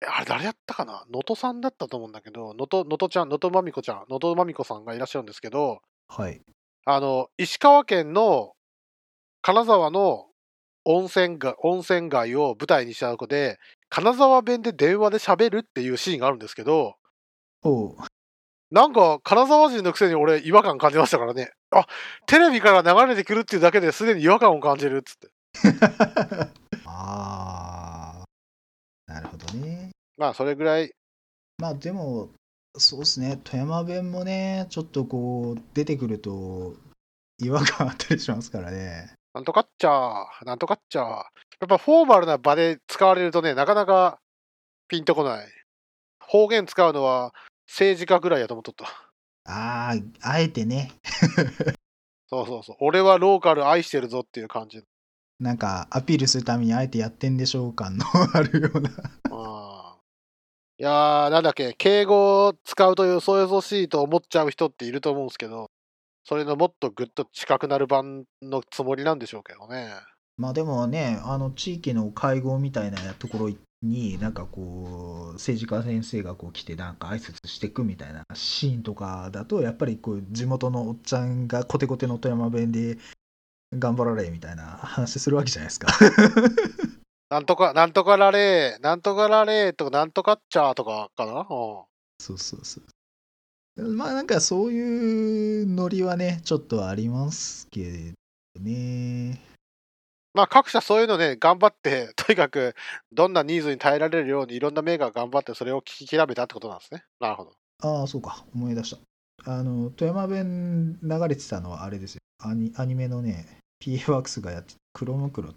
[0.00, 1.04] えあれ誰やったかな？
[1.06, 6.40] 能登さんだったと思うんだけど、能登能登ちゃん、能登まみこちゃん、能登まみこさんがいらっしゃるんですけど、はい。
[6.84, 8.54] あの、石川県の
[9.42, 10.26] 金沢の
[10.84, 16.94] 温泉が温泉街を舞台にしたとこで、金沢弁で電話で喋るっていうシーンがあるんですけど、
[17.62, 17.96] おう
[18.72, 21.50] なんか金沢人のくせに俺違和感感じましたからね。
[21.70, 21.86] あ、
[22.26, 25.28] テレビから流れてくるっていうだけですでに違和感を感じるっつって。
[26.86, 28.24] あ
[29.06, 29.90] あ、なるほどね。
[30.16, 30.92] まあそれぐらい、
[31.58, 32.30] まあでも、
[32.78, 36.74] そうですね、富山弁もね、ちょっとこう、出てくると、
[37.38, 39.12] 違和感あったりしますからね。
[39.34, 41.04] なんとかっちゃー、なんとかっちゃー。
[41.04, 41.22] や
[41.64, 44.20] っぱフォーマルな場で使われるとね、なかなか
[44.88, 45.46] ピンとこない。
[46.20, 47.32] 方言使うのは
[47.66, 48.84] 政治家ぐらいやと思っとった。
[49.44, 50.92] ああ、あえてね、
[52.28, 52.76] そうそうそう。
[52.80, 54.82] 俺はローカル愛してるぞっていう感じ。
[55.40, 58.04] なんかアピールするためにあえてやってんでしょう感の
[58.34, 58.90] あるような。
[60.78, 65.70] いやー、なんだっけ、敬語を使うとよそよそしいと思っちゃう人っていると思うんですけど、
[66.24, 69.92] それのもっとぐっと近くなる版のつもりなんでしょうけどね。
[70.38, 73.50] まあでもね、あの地域の会合みたいなところ
[73.82, 82.98] に、なんかこう、政治家先生がこう来て、なんか挨拶していくみたいなシーンとかだと、やっぱりこう地元のおっちゃんがコテコテの富山弁で
[83.76, 85.88] 頑張られみたいな話するわけじゃないですか。
[87.28, 91.32] なんとか、なんとかられー、なんとかられーとか、なんとかっちゃーとかかな？
[91.32, 91.46] うん。
[92.18, 92.84] そうそうそう。
[93.76, 98.12] まあなんかそういうノリはね、ちょっとありますけ
[98.54, 99.40] どね。
[100.34, 102.74] まあ各社そういうのね、頑張って、とにかく
[103.12, 107.04] どんなニーズに耐えられるようにいろんなメーカーが頑張ってそれを聞き調べたってことなんですね。
[107.20, 107.52] なるほど。
[107.82, 108.96] ああ、そうか、思い出し
[109.44, 109.52] た。
[109.52, 112.20] あの、富山弁流れてたのはあれですよ。
[112.40, 115.54] アニアニメのね、PA ワークスがやって、クロムクロ。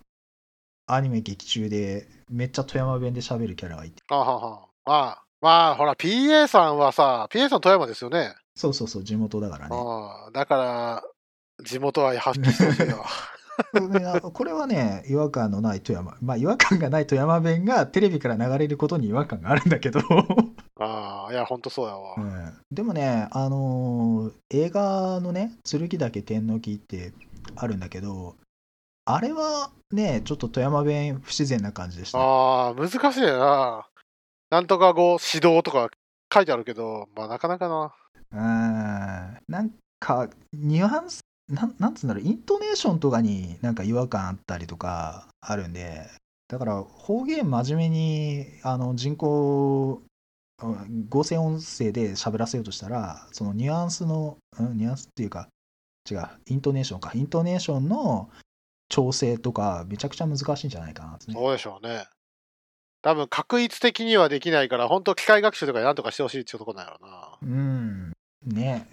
[0.87, 4.03] アニメ劇中でめっちゃ富山弁で喋るキャラがいて。
[4.09, 8.35] あははまあ、まあ、ほら、PA さんはさ、PA さん富山ですよね。
[8.55, 9.75] そうそうそう、地元だからね。
[9.75, 11.03] ああ、だから、
[11.63, 12.95] 地元愛発揮してほしいな。
[12.95, 16.17] これねあこれはね、 違和感のない富山。
[16.21, 19.99] まあ、違和感がない富山弁がテレビから流れることに違和感があるんだけど。
[20.79, 22.15] ああ、いや、ほんとそうやわ。
[22.17, 27.13] うんでもね、あのー映画のね、剣岳天の木って
[27.55, 28.35] あるんだけど、
[29.05, 32.19] あれはね、ちょっと富山弁不自然な感じでした。
[32.19, 33.85] ああ、難しいな。
[34.55, 35.89] なんとか語、指導とか
[36.33, 37.93] 書いてあるけど、まあ、なかなかな。
[38.31, 38.39] うん、
[39.49, 46.07] なんか、ニュアンスなんなんつうんだろう、イントネーションとかになんか違和感あったりとかあるんで、
[46.47, 50.01] だから方言真面目にあの人工
[50.63, 55.49] うん合成音声で喋らせようとしたら、そのニュアンスの、うん、ニュアンスっていうか、
[56.09, 58.29] 違う、イントネーションか、イントネーションの
[58.87, 61.19] 調整とか、めちゃくちゃ難しいんじゃないかなね。
[61.33, 62.05] そうでしょうね。
[63.05, 67.37] 多分、確率的にはできないから、本当機械学習とかでなんとかしてほしいっていうところなんやろうな。
[67.39, 68.13] うん。
[68.47, 68.87] ね。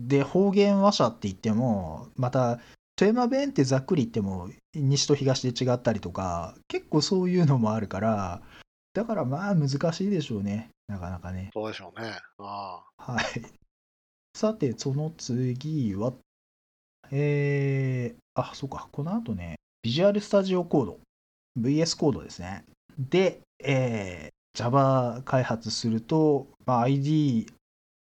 [0.00, 2.58] で、方言話者って言っても、また、
[2.96, 8.42] 富山弁ってざっくり言っても、西と東で違ったりとか、結構そういうのもあるから、
[8.92, 10.70] だからまあ難しいでしょうね。
[10.88, 11.50] なかなかね。
[11.54, 12.18] そうでしょうね。
[12.38, 13.24] あはい。
[14.34, 16.12] さて、その次は、
[17.12, 21.00] えー、あ、そうか、この後ね、ビジュアルスタジオコード、
[21.60, 22.64] VS コードですね。
[22.98, 27.48] で、えー Java 開発すると、まあ、ID、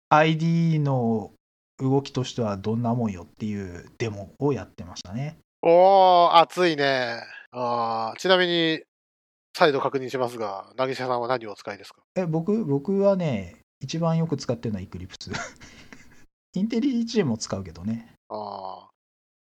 [0.09, 1.31] ID の
[1.77, 5.37] 動きとしてはどんなもんよっていうデモをやってましたね。
[5.61, 5.67] あ。
[5.67, 7.21] おー、熱いね。
[7.51, 8.81] あーちなみに、
[9.55, 12.01] 再度確認しますが、渚さんは何をお使いですか？
[12.15, 15.31] え、僕、僕はね、一番よく使ってるのは Eclipse。
[16.55, 18.15] インテリジェも使うけどね。
[18.29, 18.87] あー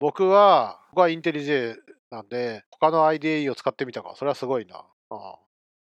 [0.01, 1.77] 僕は、僕はインテリジェ
[2.11, 4.15] なんで、他の IDE を使ってみたか。
[4.17, 4.85] それはすごいな。
[5.11, 5.39] あ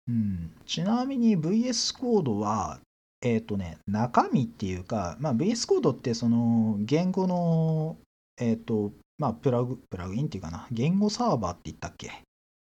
[0.08, 2.80] うん、ちなみに VS コードは、
[3.20, 7.96] えっ、とね、中身っていうか、まあ、VS コードってその言語の、
[8.38, 12.10] えっ、と、まあ、プラグ、プラグインっていうかな、言語サーバーって言ったっけ？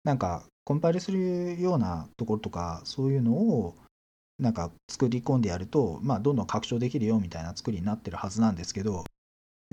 [0.04, 3.76] なんか、コンパイルするようなところとか、そういうのを、
[4.38, 9.04] なんか作り込んでやると、まあ、どんどん拡張できるよみたいな作りになってるはずなんですけど、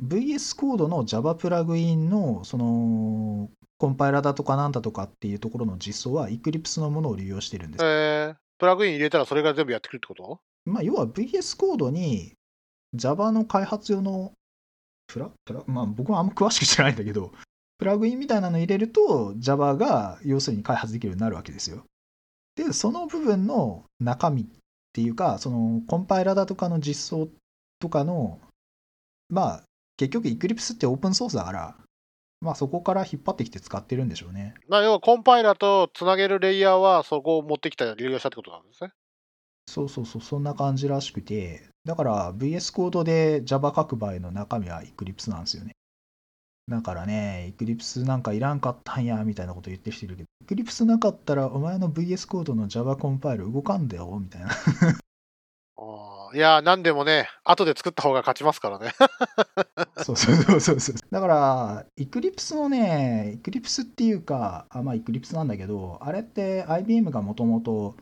[0.01, 7.85] VS コードの Java プラグインの、その、コンパイラだとかなんだとかっていうところの実装は Eclipse のものを利用してるんです。
[7.85, 10.39] えー、プラグイン入れたらそれが全部やってくるってこと？
[10.65, 12.33] まあ、要は VS コードに
[12.93, 14.31] Java の開発用の
[15.07, 17.33] プラ、プラ、まあ僕はあんま詳しく知らないんだけど、
[17.77, 21.83] プラグインみたいなの入れると Java が要するに開発できるようになるわけですよ。
[22.55, 24.45] で、その部分の中身っ
[24.93, 27.27] ていうか、そのコンパイラだとかの実装
[27.79, 28.39] とかの、
[29.29, 29.63] まあ
[29.97, 31.75] 結局 Eclipse ってオープンソースだから、
[32.41, 34.55] まあそこから引っ張ってきて使ってるんでしょうね。
[34.67, 38.91] まあ、要はコンパイラーとつなげるレイヤーはそこを持ってきた利用したってことなんですね。
[39.67, 45.71] そうそうそう、そんな感じらしくて、だから VS コードで Java 書く場合の中身は Eclipse なんですよね。
[46.67, 54.49] だからね、Eclipse なんかいらんかったんや、みたいなこと言ってる人いるけど、Eclipse なかったらお前の VS コードの Java コンパイル動かんだよ、みたいな。
[55.77, 58.91] あーいやー、なんでもね、後で作った方が勝ちますからね。
[60.03, 60.95] そうそうそうそうそう。
[61.09, 67.95] だから、Eclipse のね、Eclipse っていうか、あまあ Eclipse なんだけど、あれって IBM がもともと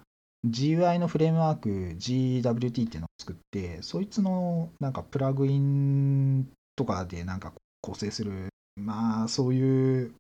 [0.48, 10.16] GUI のフレームワーク GWT っていうのを作って、そいつのなんかプラグインとかでなんか構成する、まあそういう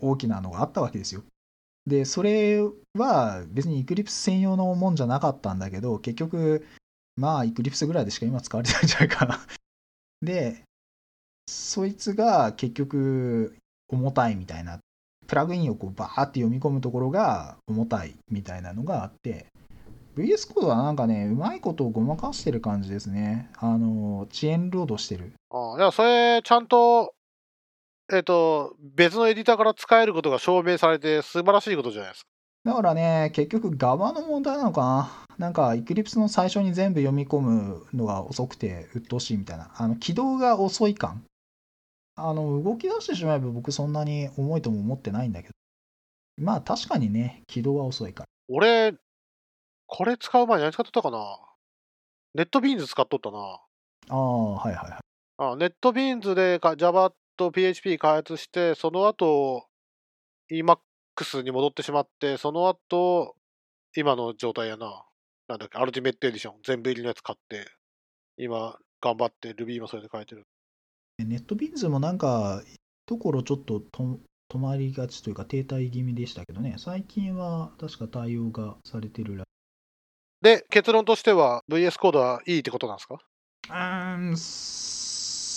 [0.00, 1.24] 大きなのがあったわけですよ。
[1.84, 2.60] で、それ
[2.94, 6.64] は別に Eclipse 専用のもんじゃなかったんだけど、結局、
[7.16, 9.40] まあ Eclipse ぐらいでしか今使われてないんじゃないかな。
[10.22, 10.62] で、
[11.48, 13.56] そいつが結局
[13.88, 14.78] 重たいみたいな、
[15.26, 19.46] プラグインをこうバーって読み込むところが重たいみたいなのがあって、
[20.16, 23.50] VS コードはなんかね、うまいことをごまかしてる感じですね。
[23.58, 25.34] あの、遅延ロードしてる。
[25.50, 27.14] あーいや、それ、ちゃんと、
[28.10, 32.28] えっ、と、別のエディターから使えることが証明されて素晴らしいことじゃないですか。
[32.66, 35.36] だからね、結局側の問題なのかな。
[35.38, 39.70] なんか、Eclipse の最初に全部読み込むのが遅くて鬱陶しいみたいな。
[39.76, 41.22] あの、起動が遅い感。
[42.16, 45.54] あの、動き出してしまえば僕そんなに重いとも思ってないんだけど。
[46.38, 48.26] まあ確かにね、起動は遅いから。
[48.48, 48.94] 俺、
[49.86, 51.38] これ使う前に何使っとったかな
[52.34, 53.60] ネットビーンズ使っとったな。
[54.08, 55.00] ああ、はいはいはい。
[55.38, 59.68] あネットビーンズでか Java と PHP 開発して、その後
[61.16, 63.34] Emacs に戻ってしまって、その後
[63.96, 65.04] 今の状態やな。
[65.48, 67.66] なんだっけ、アルティメットエディション、全部入りのやつ買って、
[68.36, 70.42] 今頑張って Ruby もそれで書いてる。
[71.18, 72.62] ネットビーンズもなんか、
[73.06, 74.18] ところちょっとと
[74.52, 79.44] 止まりがちというか停滞気味でしたけどね、最近は確か対応がされてるら
[80.42, 83.18] で、結論としては VS コードはいいってことなんですか？
[83.68, 85.56] うーん、す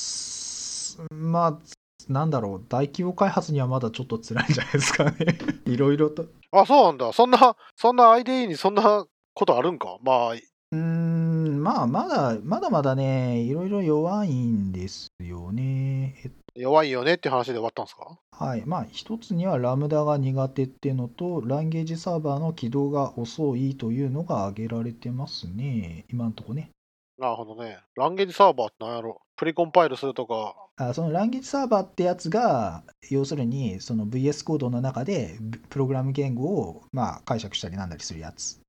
[1.11, 1.59] まあ、
[2.07, 5.37] なんだろう、大規模開発にはまだちょっと辛いんじゃないですかね。
[5.65, 6.23] いろいろと。
[6.23, 7.11] うあ、そうなんだ。
[7.13, 9.97] そんな、そんな IDE にそんなことあるんか？
[10.01, 16.15] まあ、ーん、まあ、まだ、まだまだね、いろいろ弱いんですよね。
[16.23, 18.17] えっ弱いよねって話で終わったんですか？
[18.31, 18.63] はい。
[18.65, 26.05] まあ、一つにはラムダが苦手っていうのと、ランゲージサーバーの起動が遅いというのが挙げられてますね。
[26.09, 26.71] 今んとこね。
[27.17, 27.79] なるほどね。
[27.95, 29.21] ランゲージサーバーって何やろ？
[29.37, 30.55] プリコンパイルするとか。
[30.81, 35.37] あそのランゲージサーバーってやつが、要するにその VS コードの中で
[35.69, 38.61] プログラム言語をまあ解釈したりなんだりするやつ。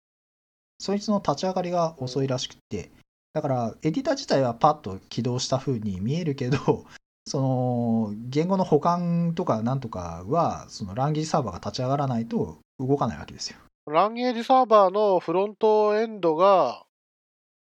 [0.80, 2.90] そいつの立ち上がりが遅いらしくて、
[3.32, 6.84] だからエディター自体はパッと起動した風に見えるけど、
[7.28, 13.58] その言語の保管とかなんとかは、そのランゲージサーバーが立ち上がらないと動かないわけですよ。
[13.86, 16.84] ランゲージサーバーのフロントエンドが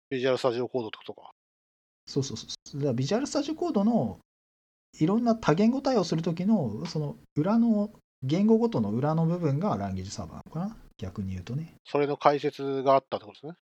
[0.09, 1.31] ビジュアルスタジオコードってことか。
[2.05, 2.77] そうそうそう。
[2.77, 4.19] だからビジュアルスタジオコードの
[4.99, 7.91] いろんな多言語対応するときの、その裏の、
[8.23, 10.77] 言語ごとの裏の部分がランゲージサーバーなのかな？
[10.97, 11.75] 逆に言うとね。
[11.85, 13.53] それの解説があったってことですね。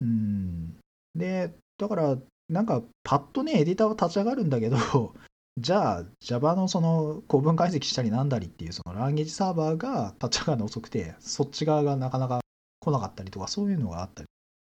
[0.00, 0.76] うん。
[1.14, 2.16] で、だから、
[2.48, 4.76] なんか、パッとね、エディターは立ち上がるんだけど、
[5.58, 12.40] じゃあ、Java のその構文解析したりなんだりっていう、そのランゲージサーバーが立ち上がるの遅くて、そっち側がなかなか
[12.80, 14.26] 来なかったりとか、そういうのがあったり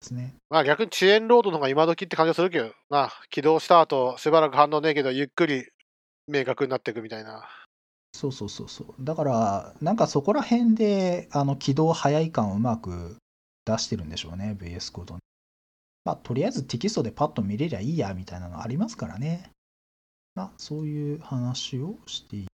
[0.00, 0.34] ですね。
[0.50, 3.10] まあ逆に遅延ロードの方が今時って感じがするけどな。
[3.30, 5.66] 起動した後、しばらく反応ねえけど、ゆっくり
[6.26, 7.48] 明確になっていくみたいな。
[8.12, 8.94] そうそうそうそう。
[9.00, 13.16] だから、なんかそこら辺で、あの、起動早い感をうまく
[13.64, 15.18] 出してるんでしょうね、VS コード。
[16.04, 19.50] まあ、とりあえずテキストでパッと見れりゃいいや、みたいなのありますからね。
[20.34, 22.46] まあ、そういう話をしてい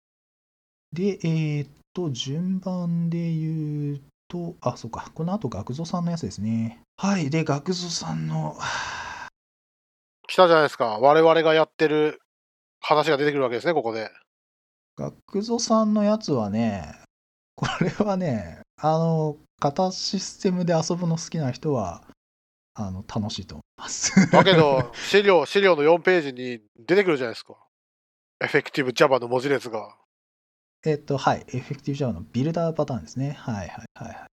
[0.94, 6.82] で、えーっと、順番で言うと、あ、そうか、この後、学蔵さんのやつですね。
[6.98, 8.58] はい、で、学蔵さんの、
[10.28, 11.00] 来たじゃないですか。
[11.00, 12.20] 我々がやってる
[12.82, 14.10] 話が出てくるわけですね、ここで。
[14.98, 15.16] 学
[15.46, 16.96] 蔵さんのやつはね、
[17.56, 22.04] これはね、あの、型システムで遊ぶの好きな人は、
[22.74, 24.30] あの、楽しいと思います。
[24.32, 27.56] だけど、資料、資料の4ページに出てくるじゃないですか。
[28.40, 29.96] エフェクティブ Java の文字列が。
[30.86, 33.32] えっと、はい、 Effective Java のビルダーパターンですね。
[33.32, 34.28] はいはいはいはい。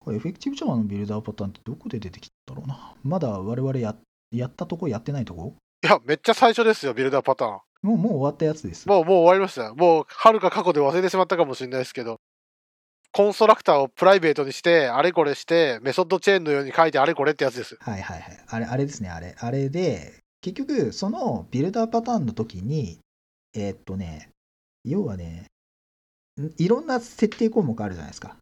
[0.00, 2.94] これ、エフェクティブ Java のビルダーパターンってどこで出てきたんだろうな。
[3.02, 3.96] まだ我々や
[4.30, 5.54] やったとこやってないとこ
[5.84, 7.60] いや、めっちゃ最初ですよ、ビルダーパターン。
[7.82, 8.88] もう、もう終わったやつです。
[8.88, 9.74] もう、もう終わりましたよ。
[9.74, 12.20] もう、はるか過去で忘れてしまったかもしれないですけど、
[13.10, 17.76] コンストラクターをプライベートにして、あれこれして、メソッドチェーンのように書いてあれこれってやつです。
[17.80, 18.44] はいはいはい。
[18.46, 19.34] あれ、あれですね、あれ。
[19.38, 23.00] あれで、結局、そのビルダーパターンの時に、
[23.54, 24.30] えーっとね、
[24.84, 25.46] 要はね、
[26.40, 28.36] んいろんな設定項目あるじゃないですか。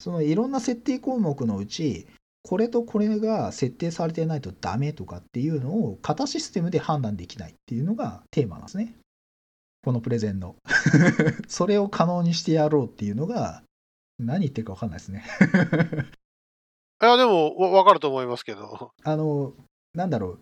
[0.00, 2.06] そのいろんな設定項目のうち、
[2.44, 8.94] これとこれが設定されてないとダメとかっていうのを型システムで判断できないっていうのがテーマなんですね。
[9.84, 10.56] このプレゼンの。
[11.48, 13.62] それを可能にしてやろうっていうのが、
[14.18, 15.24] 何言ってるか分かんないですね。
[17.02, 18.92] いや、でも、わわかると思いますけど。
[19.02, 19.54] あの、
[19.94, 20.40] なんだろう、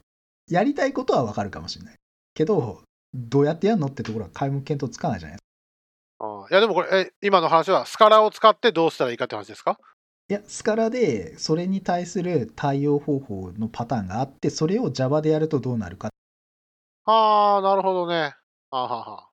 [0.50, 1.96] やりたいことはわかるかもしれない。
[2.34, 2.82] けど、
[3.14, 6.26] どうやってやるのってところは皆目見当つかないじゃないですか。
[6.26, 9.78] あいや、でもこれ、え今の話は、スカラを使ってどうしたらいいかって話ですか？
[10.30, 16.10] いや、スカラでそれに対する対応方法のパターンがあって、それを Java でやるとどうなるか
[17.04, 18.36] ああ、なるほどね。
[18.70, 19.28] あはは。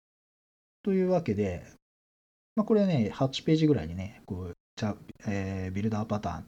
[0.81, 1.63] というわけで、
[2.55, 4.95] まあ、これね、8ページぐらいにね、こう、じゃ
[5.27, 6.47] えービルダーパターンって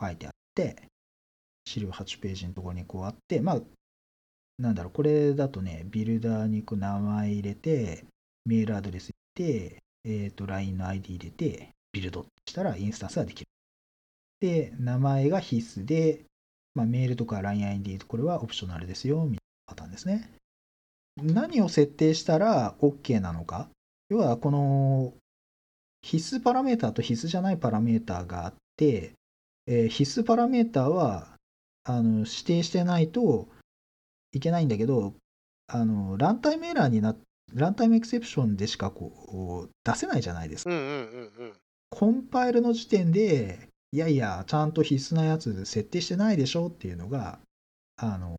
[0.00, 0.76] 書いてあって、
[1.66, 3.60] 資料8ページのところにこうあって、まあ、
[4.58, 8.06] なんだろう、これだとね、ビルダーにこう名前入れて、
[8.46, 13.50] メールアドレス入れて、えっ、と、LINE の ID 入れて、ビルドしたらインスタンスができる。
[14.40, 16.24] で、名前が必須で、
[16.74, 20.30] まあ、メールとか LINEID これはオプショナルですよ、みたいなパターンですね。
[21.22, 23.68] 何を設定したら OK なのか。
[24.08, 25.14] 要は、この
[26.02, 29.12] 必須パラメータと必須じゃないパラメータがあって、
[29.66, 31.36] えー必須パラメータは
[31.84, 33.48] あの指定してないと
[34.32, 35.14] いけないんだけど、
[35.66, 37.14] あのランタイムエラーにな
[37.54, 40.70] ランタイムエクセプションでしかこう出せないじゃないですか。
[41.90, 47.40] コンパイルの時点で、いやいや、ちゃんと必須なやつ設定してないでしょっていうのが、
[47.96, 48.36] あの、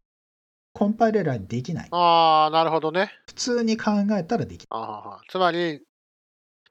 [0.74, 1.88] コンパイルエラーできない。
[1.92, 3.12] ああ、なるほどね。
[3.28, 5.82] 普通に考えたらできあははつまり、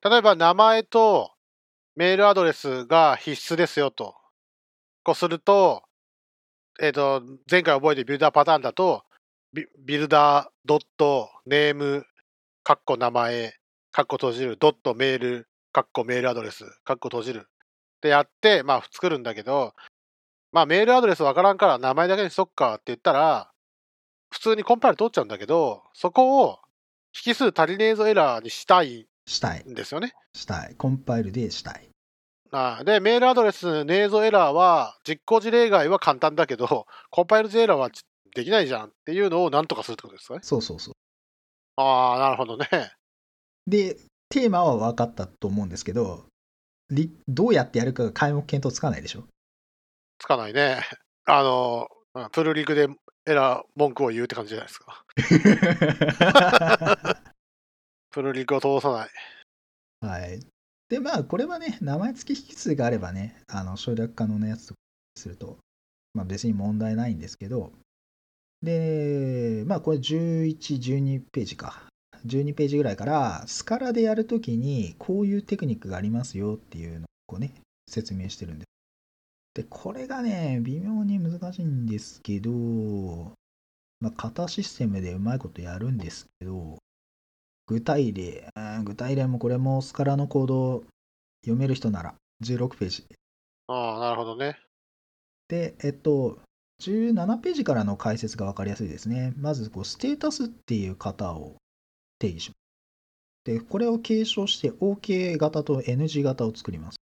[0.03, 1.33] 例えば名前と
[1.95, 4.15] メールアドレスが必須ですよと。
[5.05, 5.83] こうすると、
[6.81, 9.05] えっ、と、前回覚えてるビルダーパターンだと、
[9.53, 12.07] ビビルダードットネーム、
[12.65, 13.55] カッコ名前、
[13.93, 17.47] カッコ閉じる、ドットメール、カッコメールアドレス、カッコ閉じる。
[18.01, 19.75] ってやって、まあ作るんだけど、
[20.53, 23.51] まあメールアドレスわからんから名前だけにしとくかって言ったら、
[24.31, 26.59] 普通にコンパイル通っちゃうんだけど、そこを
[27.27, 29.65] 引数足りねえぞエラーにしたいしたい。
[29.69, 30.13] んですよね。
[30.35, 30.75] したい。
[30.77, 31.89] コンパイルでしたい。
[32.53, 37.91] ああで、メールアドレスねえぞエラーは実行事例外は簡単だけど、コンパイル時エラーは
[38.35, 40.41] できないじゃんっていうのをなんとかするってことですかね。
[40.43, 40.95] そうそうそう。
[41.77, 42.67] ああ、なるほどね。
[43.67, 43.97] で、
[44.29, 46.30] テーマは分かったと思うんですけど、り
[47.29, 49.25] どうやってやるかが皆目見当つかないでしょ？
[50.19, 50.83] つかないね。
[51.25, 52.89] あの、うんプルリクで
[53.27, 55.05] エラー文句を言うって感じじゃないですか。
[58.11, 59.11] プルリクを通さない。
[60.01, 60.41] はい。
[60.89, 64.81] で、まあ、これはね、名前付き引数があればね、あの省略可能なやつとか
[65.17, 65.59] すると、
[66.15, 67.73] まあ別に問題ないんですけど、
[68.63, 71.85] で、まあこれ11、12ページか。
[72.27, 77.53] 12ページぐらいから、スカラでやるときに、こういうテクニックがありますよっていうのをこうね、
[77.89, 78.67] 説明してるんです。
[79.55, 82.53] で、これがね、微妙に難しいんですけど、
[84.01, 86.79] まあ、型システムでうまいことやるんですけど、
[87.67, 90.85] 具体例、うん具体例もこれもスカラのコード
[91.43, 93.07] 読める人なら16ページ。
[93.69, 94.59] ああ、なるほどね。
[95.49, 96.41] で、えっと、
[96.83, 99.35] 17ページからの解説が分かりやすいですね。
[99.37, 101.57] まずこう、ステータスっていう型を
[102.21, 102.59] 定義します。
[103.53, 106.99] で、これを継承して OK 型と NG 型を作ります。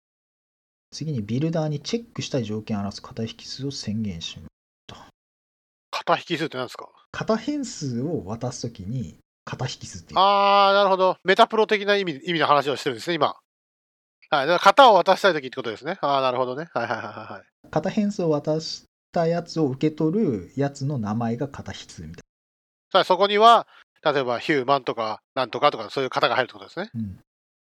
[0.93, 4.49] 次にビルダーにチェックしたい条件を表す型引数を宣言します。
[5.91, 6.89] 型引数って何ですか？
[7.13, 10.19] 型変数を渡すときに型引数っていう。
[10.19, 11.19] ああ、なるほど。
[11.25, 13.37] メタプロ的な意味意味の話をしてるんですね、今。
[14.31, 14.47] はい。
[14.47, 15.99] だから型を渡したいときってことですね。
[16.01, 16.69] ああ、なるほどね。
[16.73, 17.69] はいはいはいはいはい。
[17.71, 22.23] 型変数を渡したやつを受け取るやつの名前が型引数みたい
[22.93, 23.67] さあそこには、
[24.05, 26.91] 例えばヒューマンとか、なんとかとか、そういう型が入るってことですね。
[26.95, 27.01] な。
[27.01, 27.21] うん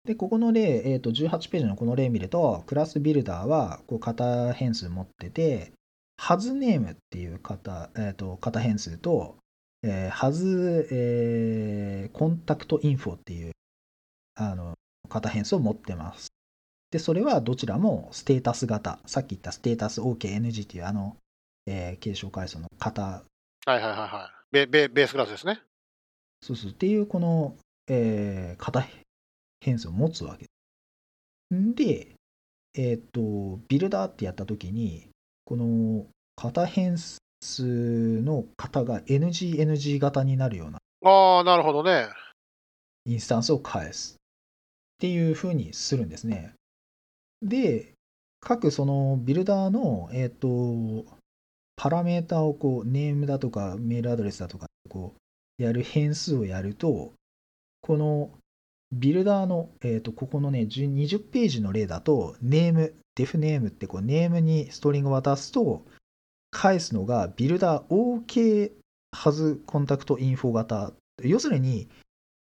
[0.05, 5.73] で、ここの例、えー、と18ページのこの例見ると、クラスビルダーはこう型変数持ってて、
[6.17, 9.37] ハズネームっていう型,、えー、と型変数と、
[9.83, 13.53] えー、ハズ、えーコンタクトインフォっていう
[14.35, 14.75] あの
[15.09, 16.33] 型変数を持ってます。
[16.91, 21.17] で、それはどちらもステータス型、さっき言ったステータス OKNG っていうあの、
[21.67, 23.03] えー継承階層の型
[23.65, 24.47] はいはいはいはい。
[24.51, 25.61] ベベベースクラスですね。
[26.43, 26.71] そうそう。
[26.73, 27.57] っていう、この、
[27.89, 28.87] えー型
[29.61, 30.47] 変数を持つわけ。
[31.55, 32.17] んで、
[32.75, 35.09] えっ、と、ビルダーってやったときに、
[35.45, 42.09] この型変数の型が NGNG 型になるようなああ、なるほどね。
[43.05, 44.17] インスタンスを返すっ
[44.99, 46.55] ていう風にするんですね。
[47.41, 47.93] で、
[48.41, 51.05] 各そのビルダーの、えっ、と、
[51.77, 55.22] パラメータをこう、ネームだとかメールアドレスだとか、こう、
[55.63, 57.13] やる変数をやると、
[57.81, 58.31] この
[58.93, 65.85] ビルダーの、えっ、と、ここのね、10 20ページの例だと、ネーム、デフネームってこう、ネームにストリングを渡すと、
[66.51, 68.73] 返すのがビルダー OK
[69.11, 70.93] ハズコンタクトインフォ型。
[71.23, 71.89] 要するに、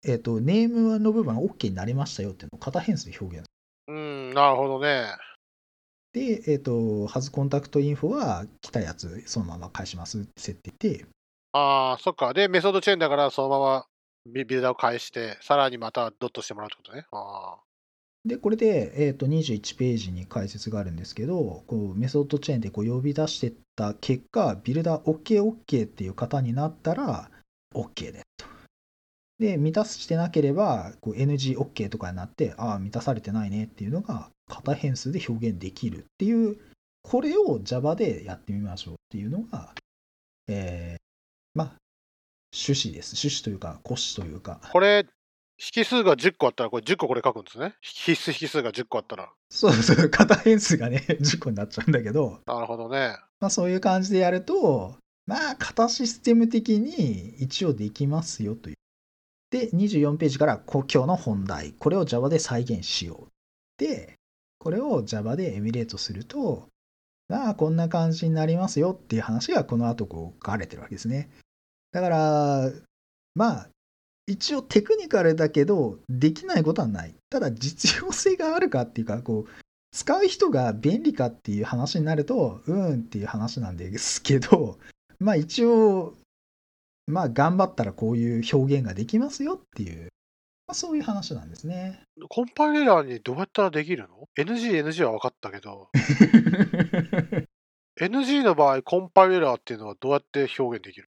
[0.03, 3.47] えっ、と、ネームの部分は OK になりましたよっていうのを型変数で表現
[3.89, 5.07] うん、なるほどね。
[6.13, 11.07] で、えっ、と、ハズコンタクトインフォは来たやつ、そのまま返しますって設定で、
[11.53, 12.32] ああ、そっか。
[12.32, 13.86] で、メソッドチェーンだから、そのまま
[14.26, 17.07] ビルダーを返して、さらにまたドットしてもらうってことね。
[17.12, 17.59] あ
[18.24, 27.30] で、これで、えっ、と、21ページに解説があるんですけど、こう、メソッドチェーンでこう呼び出してった結果、ビルダー OKOK っていう型になったら、
[27.74, 28.46] OK ですと。
[29.38, 36.59] で、満たしてなければ、こう NGOK とかになって、ああ、満たされてないねっていうのが、型変数で表現できるっていう、
[37.03, 39.74] これを Java でやってみましょうっていうのが、
[40.46, 40.99] えー、
[41.55, 41.72] まあ、
[42.53, 43.14] 趣旨です。
[43.14, 44.61] 趣旨というか、骨子というか。
[44.72, 45.07] これ、
[45.76, 47.74] 引数が10個あったら、これ10個これ書くんですね。
[47.82, 49.30] 必須引数が10個あったら。
[49.51, 53.16] そうそう、型変数がね、 10個になっちゃうんだけど、なるほどね。
[53.40, 54.96] まあ、そういう感じでやると、
[55.26, 58.76] まあ、型システム的に一応できますよという。
[59.51, 61.72] で、24ページからこ今日の本題。
[61.72, 63.30] これを Java で再現しよう。
[63.76, 64.14] で、
[64.59, 66.68] これを Java でエミュレートすると、
[67.31, 71.31] まあ、こんな感じになりますよっていう話がこの後こう書かれてるわけですね。
[71.93, 72.70] だから、
[73.37, 73.68] まあ、
[74.26, 77.14] 一応テクニカルだけど、できないことはない。
[77.31, 79.51] ただ、実用性があるかっていうか、こう、
[79.93, 84.78] 使う人が便利かっていう話になると、うんっていう話なんですけど、
[85.20, 86.14] まあ一応、
[87.07, 90.09] まあ頑張ったらこういう表現ができますよっていう、
[90.71, 92.01] まあ、そういう話なんですね。
[92.29, 95.89] コンパイレラーにどうやったらできるの ?NG、NG は分かったけど、
[98.01, 101.09] NG の場合、コンパイレラーっていうのはどうやって表現できる？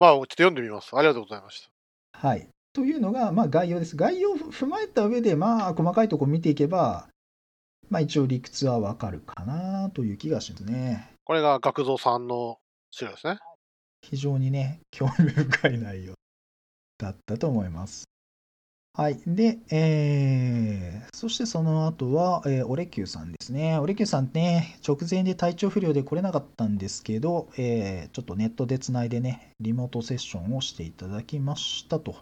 [0.00, 0.96] まあ、ちょっと読んでみます。
[0.96, 1.68] ありがとうございまし
[2.14, 2.18] た。
[2.18, 2.48] はい。
[2.72, 3.94] というのが、まあ概要です。
[3.94, 7.08] 概要を踏まえた上で、まあ細かいとこ見ていけば、
[7.90, 11.10] まあ一応理屈はわかるかなという気がしますね。
[11.26, 12.56] これが学蔵さんの
[12.90, 13.38] 資料ですね。
[14.00, 16.14] 非常にね、興味深い内容
[16.96, 18.08] だったと思います。
[18.98, 19.20] はい。
[19.28, 23.78] で、えー、そしてその後は、えーオレキューさんですね。
[23.78, 32.16] オレキューさんね、直前で体調不良で来れなかったんですけど、えーちょっとネットでつないでね、リモートセッションをしていただきましたと。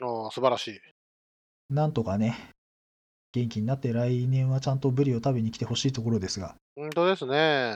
[0.00, 0.80] ああ、素晴らしい。
[1.68, 2.38] なんとかね、
[3.34, 7.74] 元気になって来年はちゃんとブリを食べに来てほしいところですが、本当ですね。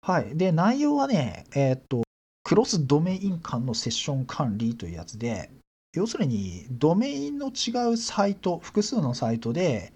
[0.00, 0.34] はい。
[0.38, 2.02] で、内容はね、えーっと、
[2.44, 5.50] クロスドメイン間のセッション管理というやつで、
[5.94, 9.92] 要するに、ドメインの違うサイト、複数のサイトで、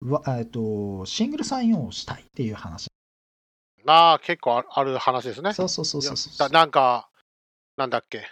[0.00, 2.88] わえーっと、シングルサインオンをしたいっていう話。
[3.84, 5.52] まあ、結構あある話ですね。
[5.52, 7.08] そうそうそうそうそうだなんか、
[7.76, 8.26] なんだっけ、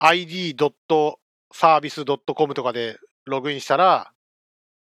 [0.00, 4.12] id.service.com とかでログインしたら、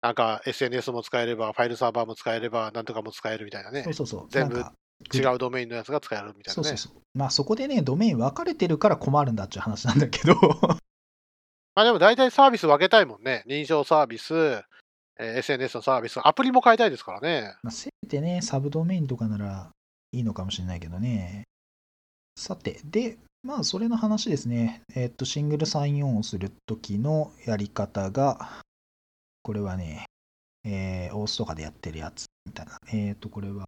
[0.02, 3.94] なんか SNS も使えれば、ファイルサーバーも使えれば、なんとかも使えるみたいなねそう。
[3.94, 4.28] そうそう。
[4.30, 4.62] 全部
[5.14, 6.62] 違うドメインのやつが使えるみたいなね。
[6.62, 6.94] そうそうそう。
[7.14, 10.36] まあそこでね、ドメイン分かれてるから困るんだっていう話なんだけど、
[11.76, 13.44] まあでも大体サービス分けたいもんね。
[13.48, 14.34] 認証サービス、
[15.20, 17.56] えー SNS のサービス、アプリも変えたいですからね。
[17.64, 19.70] まあせめてね、サブドメインとかなら
[20.12, 21.44] いいのかもしれないけどね。
[22.36, 24.82] さて、で、まあそれの話ですね。
[24.96, 28.62] えっと、シングルサインオンをするときのやり方が、
[29.44, 30.06] これはね、
[30.64, 32.78] えー、オースとかでやってるやつみたいな。
[32.92, 33.66] えっと、これは、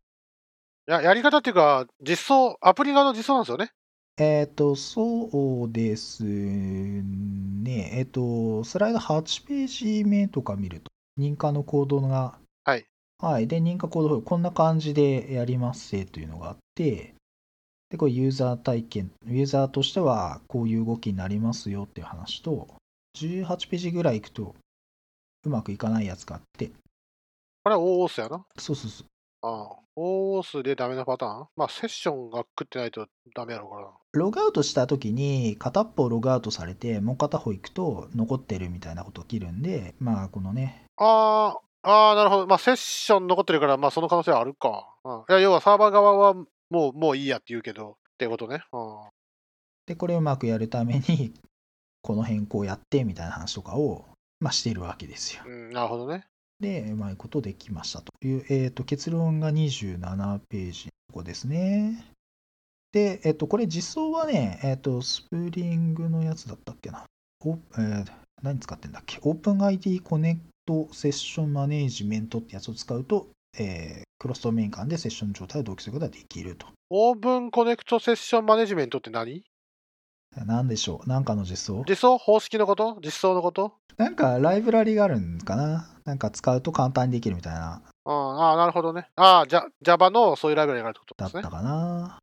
[0.88, 3.72] いややり方っていうか、実装、アプリ側の実装なんですよね。
[4.18, 7.90] えっ、と、そうですね。
[7.94, 12.86] えっ、と、スライド8ページ目とか見ると、認可のコードが、はい。
[13.18, 13.48] はい。
[13.48, 17.16] で、認可コードファイルこんな感じでやりますせというのがあって、
[17.90, 22.68] で、これユーザー体験、ユーザーとしてはこういう動きになりますよっていう話と、
[23.18, 24.56] 18ページぐらい行くと、
[25.44, 26.72] うまくいかないやつがあって、
[27.64, 28.46] これは OOS やな。
[28.60, 29.08] そうそうそう。
[29.44, 31.48] ああ OOS でダメなパターン？
[31.56, 33.92] まあ、セッションが食ってないとダメやろうからな。
[34.14, 42.48] ログアウトしたときに片っぽログアウトされてもう片方行くと残ってるみたいなこと起きるんでまあこのねああ、ああ、なるほど。
[42.48, 44.96] まあ、セッション残ってるから、まあ、その可能性はあるか。
[45.04, 46.34] うん、いや、要はサーバー側は
[46.70, 48.64] もう、もういいやって言うけど、ってことね。
[48.72, 48.96] うん。
[49.86, 51.34] でこれをうまくやるために
[52.02, 54.06] この変更やってみたいな話とかを
[54.40, 56.26] まあしているわけですようん、なるほどね。
[56.64, 62.06] でうまいことできましたという、えー、と結論が27ページのとこですね。
[62.94, 67.04] で、えっ、とこれ実装はねえっ、とスプリングのやつだったっけな。
[67.46, 68.06] お、えー
[68.42, 76.68] 何使ってんだっけ？OpenID コネクトセッションマネージメントってやつを使うと、えークロスドメイン間でセッション状態を同期することができると。
[76.90, 79.44] オープンコネクトセッションマネジメントって何？
[80.46, 81.10] 何でしょう？
[81.10, 81.84] なんかの実装？
[81.88, 82.18] 実装？
[82.18, 82.98] 方式のこと？
[83.04, 83.74] 実装のこと？
[83.98, 85.90] なんかライブラリがあるんかな？
[86.06, 89.08] なんか使うと簡単にできるみたいな、うん、ああ、なるほどね。
[89.16, 91.44] ああ、Java のそういうライブラリがあるってことですね。
[91.44, 92.20] だったかな。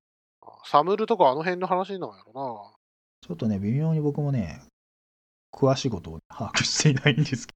[0.67, 2.73] サムルとかあの辺の話なんやろ
[3.27, 4.61] ちょっとね、微妙に僕もね、
[5.53, 7.55] 詳しいことを把握していないんですけ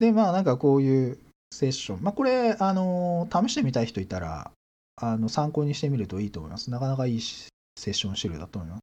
[0.00, 0.06] ど。
[0.06, 1.18] で、まあなんかこういう
[1.52, 2.02] セッション。
[2.02, 4.50] まあこれ、あの試してみたい人いたら、
[4.96, 6.70] あの参考にしてみるといいと思います。
[6.70, 7.48] なかなかいいし
[7.78, 8.80] セッション種類だと思います。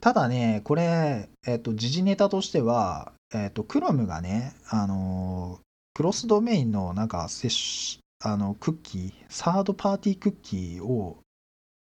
[0.00, 5.60] ただね、これ、えっと、時事ネタとしては、えっと、Chrome がね、あの
[5.94, 11.18] クロスドメインのなんかセッシあのクッキー、サードパーティークッキーを、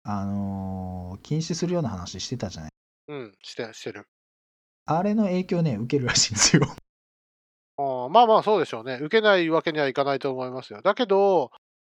[0.03, 2.71] あの禁止するような話してたじゃない？
[3.07, 3.15] な。
[3.15, 4.05] うん、してしてる。
[4.85, 6.63] あれの影響ね、受けるらしいんですよ。
[7.77, 8.99] ああまあまあそうでしょうね。
[9.01, 10.81] 受けないわけにはいかないと思いますよ。
[10.81, 11.51] だけど、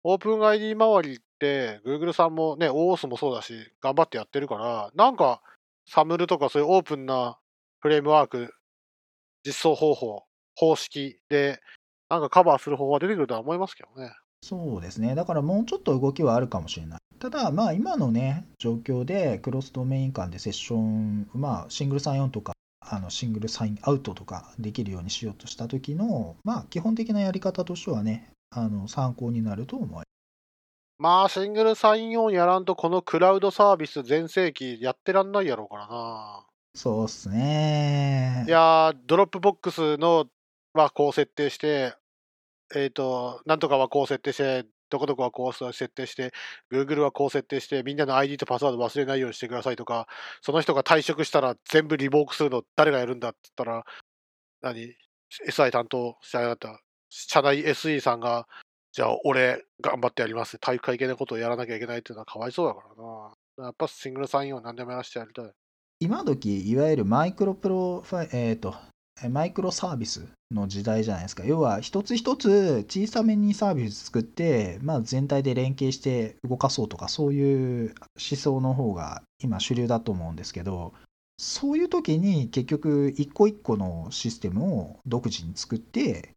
[0.04, 5.42] オープン ID 周りって、Google さんもね、OOS もそうだし、頑張ってやってるから、なんか、
[5.88, 7.38] サムルとかそういうオープンな
[7.80, 8.52] フレームワーク、
[9.44, 10.24] 実装方法、
[10.54, 11.60] 方式で、
[12.08, 14.12] なんかカバーする方法が出てくるとは思いますけどね。
[14.42, 15.14] そうですね。
[15.14, 16.98] だからもうちょっと動きはあるかもしれない。
[17.18, 30.06] ただ、まあ今のね、状況でクロスドメイン間でセッション、まあシングルサインオンとか、あのシングルサインアウトとかできるようにしようとした時の、まあ基本的なやり方としてはね、あの参考になると思います
[30.98, 36.46] まあ、シングルサインオンやらんと、このクラウドサービス全盛期やってらんないやろうからな。
[36.74, 38.44] そうっすね。
[38.46, 40.26] いやー、 Dropbox の
[40.72, 41.94] はこう設定して、
[42.74, 46.32] えっ、と、なんとかはこう設定して、どこどこはこう設定して、
[46.72, 50.06] Google はこう設定して、みんなの ID とパスワード忘れないようにしてくださいとか、
[50.40, 53.84] その人が退職したら全部 revoke するの誰がやるんだって言ったら、
[54.62, 54.94] 何
[55.46, 56.80] ?SI 担当してなかった。
[57.10, 58.46] 社内 SE さんが、
[58.96, 63.66] じゃあ俺頑張ってやります体育会系なことをやらなきゃいけないっていうのはかわいそうだからな。
[63.66, 65.50] やっぱシングルサインオン何でもやらせてやりたい。
[66.00, 68.74] 今時いわゆるマイクロプロファイ、えっ、と、
[69.28, 71.44] マイクロサービスの時代じゃないですか。
[71.44, 80.94] 要は一つ一つ小さめにサービス作って、まあ、全体で連携して動かそうとか、そういう思想の方が今主流だと思うんですけど、
[81.36, 86.30] そういう時に結局一個一個のシステムを独自に作って、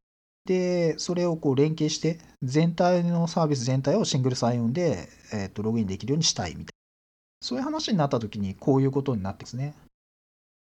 [0.50, 6.70] で、それをこう連携して、全体のサービス全体をシングルサインオンで、えーとログインできるようにしたいみたいな。
[7.40, 9.76] そういう話になった時にこういうことになってますね。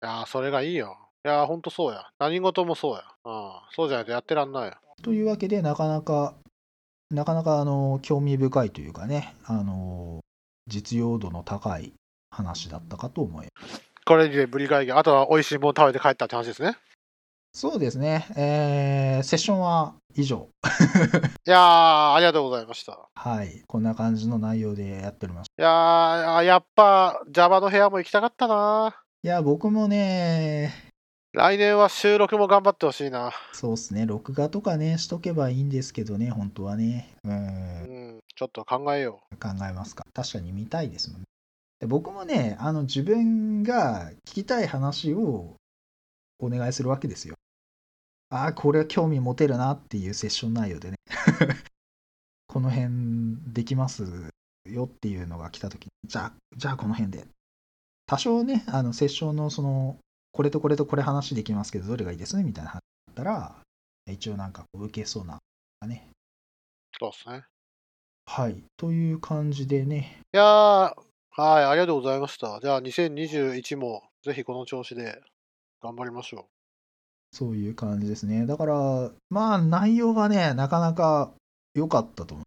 [0.05, 0.97] いやー、それがいいよ。
[1.25, 2.07] いやー、ほんとそうや。
[2.21, 3.03] 何事もそうや。
[3.25, 3.53] うん。
[3.75, 4.75] そうじゃないとやってらんないよ。
[5.03, 6.35] というわけで、なかなか、
[7.11, 10.21] なかなかあの興味深いというかね、あの
[10.69, 11.93] 実用度の高い
[12.31, 13.83] 話だったかと思います。
[14.05, 16.77] これでブリ会議、あとは美味しいもの食べて帰ったって話ですね。
[17.53, 20.49] そうですね、えーセッションは以上。
[21.47, 22.99] いやー、ありがとうございました。
[23.15, 28.93] はい、こんな感じの内容でやっておりましいやー、やっぱ Java の部屋も行きたかったな。
[28.93, 29.05] た。
[29.23, 30.73] いや、僕もね、
[31.33, 33.33] 来年は収録も頑張ってほしいな。
[33.53, 37.15] そうっすね、録画とかね、しとけばいいんですけどね、本当はね。
[37.24, 37.39] うんう
[38.19, 41.27] ん、ちょっと考えよ考えますか確かに見たいですもんね
[41.81, 45.55] で僕もねあの自分が聞きたい話を
[46.39, 47.35] お願いするわけですよ
[48.33, 50.97] ああこれは興味持てるなっていうセッション内容でね
[52.49, 54.05] この辺できます
[54.65, 57.27] よっていうのが来た時にじゃあじゃあこの辺で
[58.07, 59.99] 多少ねあのセッションのその
[60.33, 62.43] これとこれとこれ話できますけどどれがいいですね？
[62.43, 63.57] みたいな話だったら
[64.11, 65.39] 一応なんかこう受けそうな
[65.87, 66.97] ねう。
[66.99, 67.45] そうですね。
[68.25, 72.61] はいという感じでねいやー、はい、ありがとうございました。
[72.63, 75.21] じゃあ2021もぜひこの調子で
[75.83, 76.49] 頑張りましょ
[77.33, 78.47] そういう感じですね。
[78.47, 81.33] だから、まあ内容はね、なかなか
[81.75, 82.47] 良かったと思う。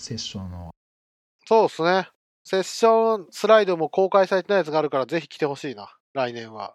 [0.00, 0.68] セッションの。
[0.68, 1.46] う。
[1.46, 2.08] そうですね。
[2.44, 5.92] セッションスライドも公開されてないやつがあるからぜひ来てほしいな。
[6.14, 6.74] 来年は。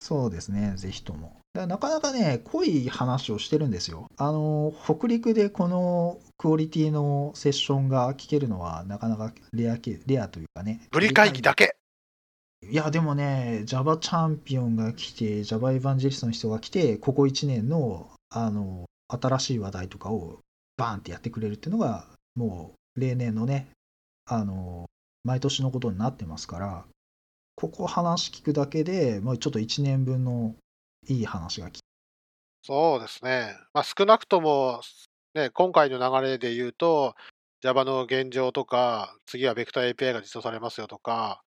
[0.00, 1.40] そうですね、ぜひとも。
[1.54, 4.06] なかなかね、濃い話をしてるんですよ。
[4.16, 10.82] あの、北陸でこのクオリティのセッションが聞けるのはなかなかレアけ、レアというかね。
[10.90, 11.76] ブリ会議だけ。
[12.70, 20.40] いや、でもね、Java チャンピオンが来て、Java エヴァンジェリストの人が来て、ここ1年の、あの、新しい話題とかを
[20.76, 23.68] バーンってやってくれるっていうのが、もう、例年のね、
[24.26, 24.86] あの、
[25.24, 26.84] 毎年のことになってますから、
[27.56, 30.54] ここ話聞くだけで、もうちょっと1年分の
[31.06, 31.78] いい話が聞
[32.62, 33.54] そうですね。
[33.74, 34.80] まあ、少なくとも、
[35.34, 37.14] ね、今回の流れで言うと、
[37.60, 41.42] Java の現状とか、次は Vector API が実装されますよとか、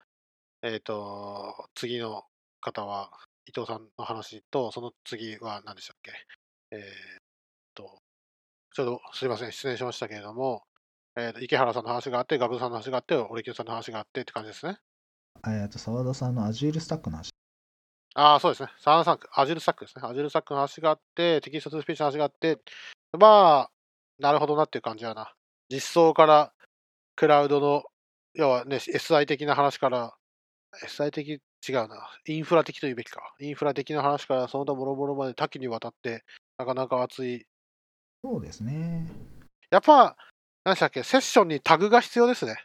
[0.63, 2.23] えっ、と、次の
[2.61, 3.11] 方は
[3.45, 6.11] 伊藤さんの話と、その次は何でしたっけ？
[6.71, 6.81] えっ、
[7.75, 7.99] と、
[8.73, 10.63] ちょっとすいません、失礼しましたけれども、
[11.15, 14.77] えーと池原さんの話があって、ガブさんの話があって、オレキューさんの話があってって感じですね。
[15.45, 17.29] えっと、澤田さんの Azure スタックの話。
[18.15, 18.69] ああ、そうですね。
[18.77, 20.07] サンサンク、 Azure Stack ですね。
[20.07, 22.59] Azure Stack の話があって、 Text to Speech の話があって、
[23.17, 23.71] まあ、
[24.19, 25.33] なるほどなっていう感じやな。
[25.69, 26.53] 実装から
[27.15, 27.83] クラウドの、
[28.35, 30.15] 要はね、SI 的な話から、
[30.85, 32.09] SI 的違うな。
[32.27, 33.33] インフラ的というべきか。
[33.39, 36.23] インフラ的な話から、その他もろもろまで多岐にわたって、
[36.57, 37.45] なかなか熱い。
[38.23, 39.09] そうですね。
[39.69, 40.15] やっぱ、
[40.63, 42.57] 何でしたっけ、セッションにタグが必要ですね。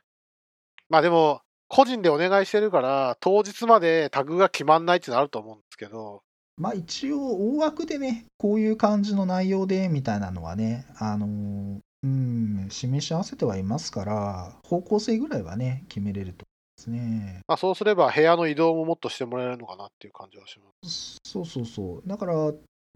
[0.88, 6.22] まあでも、個人でお願いしてるから、当日までタグが決まんないってのあると思うんですけど、
[6.56, 16.47] まあ一応大枠でね、こういう感じの内容でみたいなのはね、あのーうん、示し合わせてはいますから、方向性ぐらいはね、決めれると
[16.88, 17.40] ね。
[17.46, 21.18] まあ、そうすれば部屋の移動ももっとしてもらえるのかなっていう感じはします。
[21.24, 22.08] そうそうそう。
[22.08, 22.52] だから、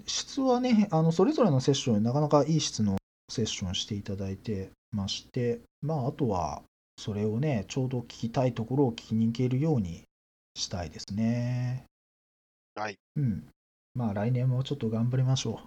[0.06, 2.96] 質はね、あのそれぞれのセッションになかなかいい質の
[3.30, 6.62] セッションしていただいてまして、まああとは、
[6.98, 10.02] それをね、ちょうど聞きたいところを聞きに行けるように
[10.54, 11.84] したいですね。
[12.74, 12.98] はい。
[13.16, 13.48] うん。
[13.94, 15.60] まあ来年もちょっと頑張りましょ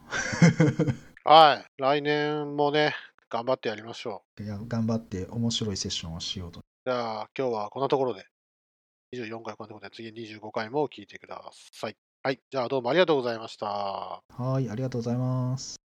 [1.24, 1.82] はい。
[1.82, 2.96] 来年もね、
[3.30, 4.44] 頑張ってやりましょう。
[4.44, 6.62] いや頑張って面白いセッションをしようと。
[6.86, 8.28] じゃあ、今日はこんなところで、
[9.12, 11.98] 24回こんなところで、次25回も聞いてください。
[12.22, 12.40] はい。
[12.52, 14.22] じゃあ、どうもありがとうございました。
[14.30, 15.85] はい、ありがとうございます。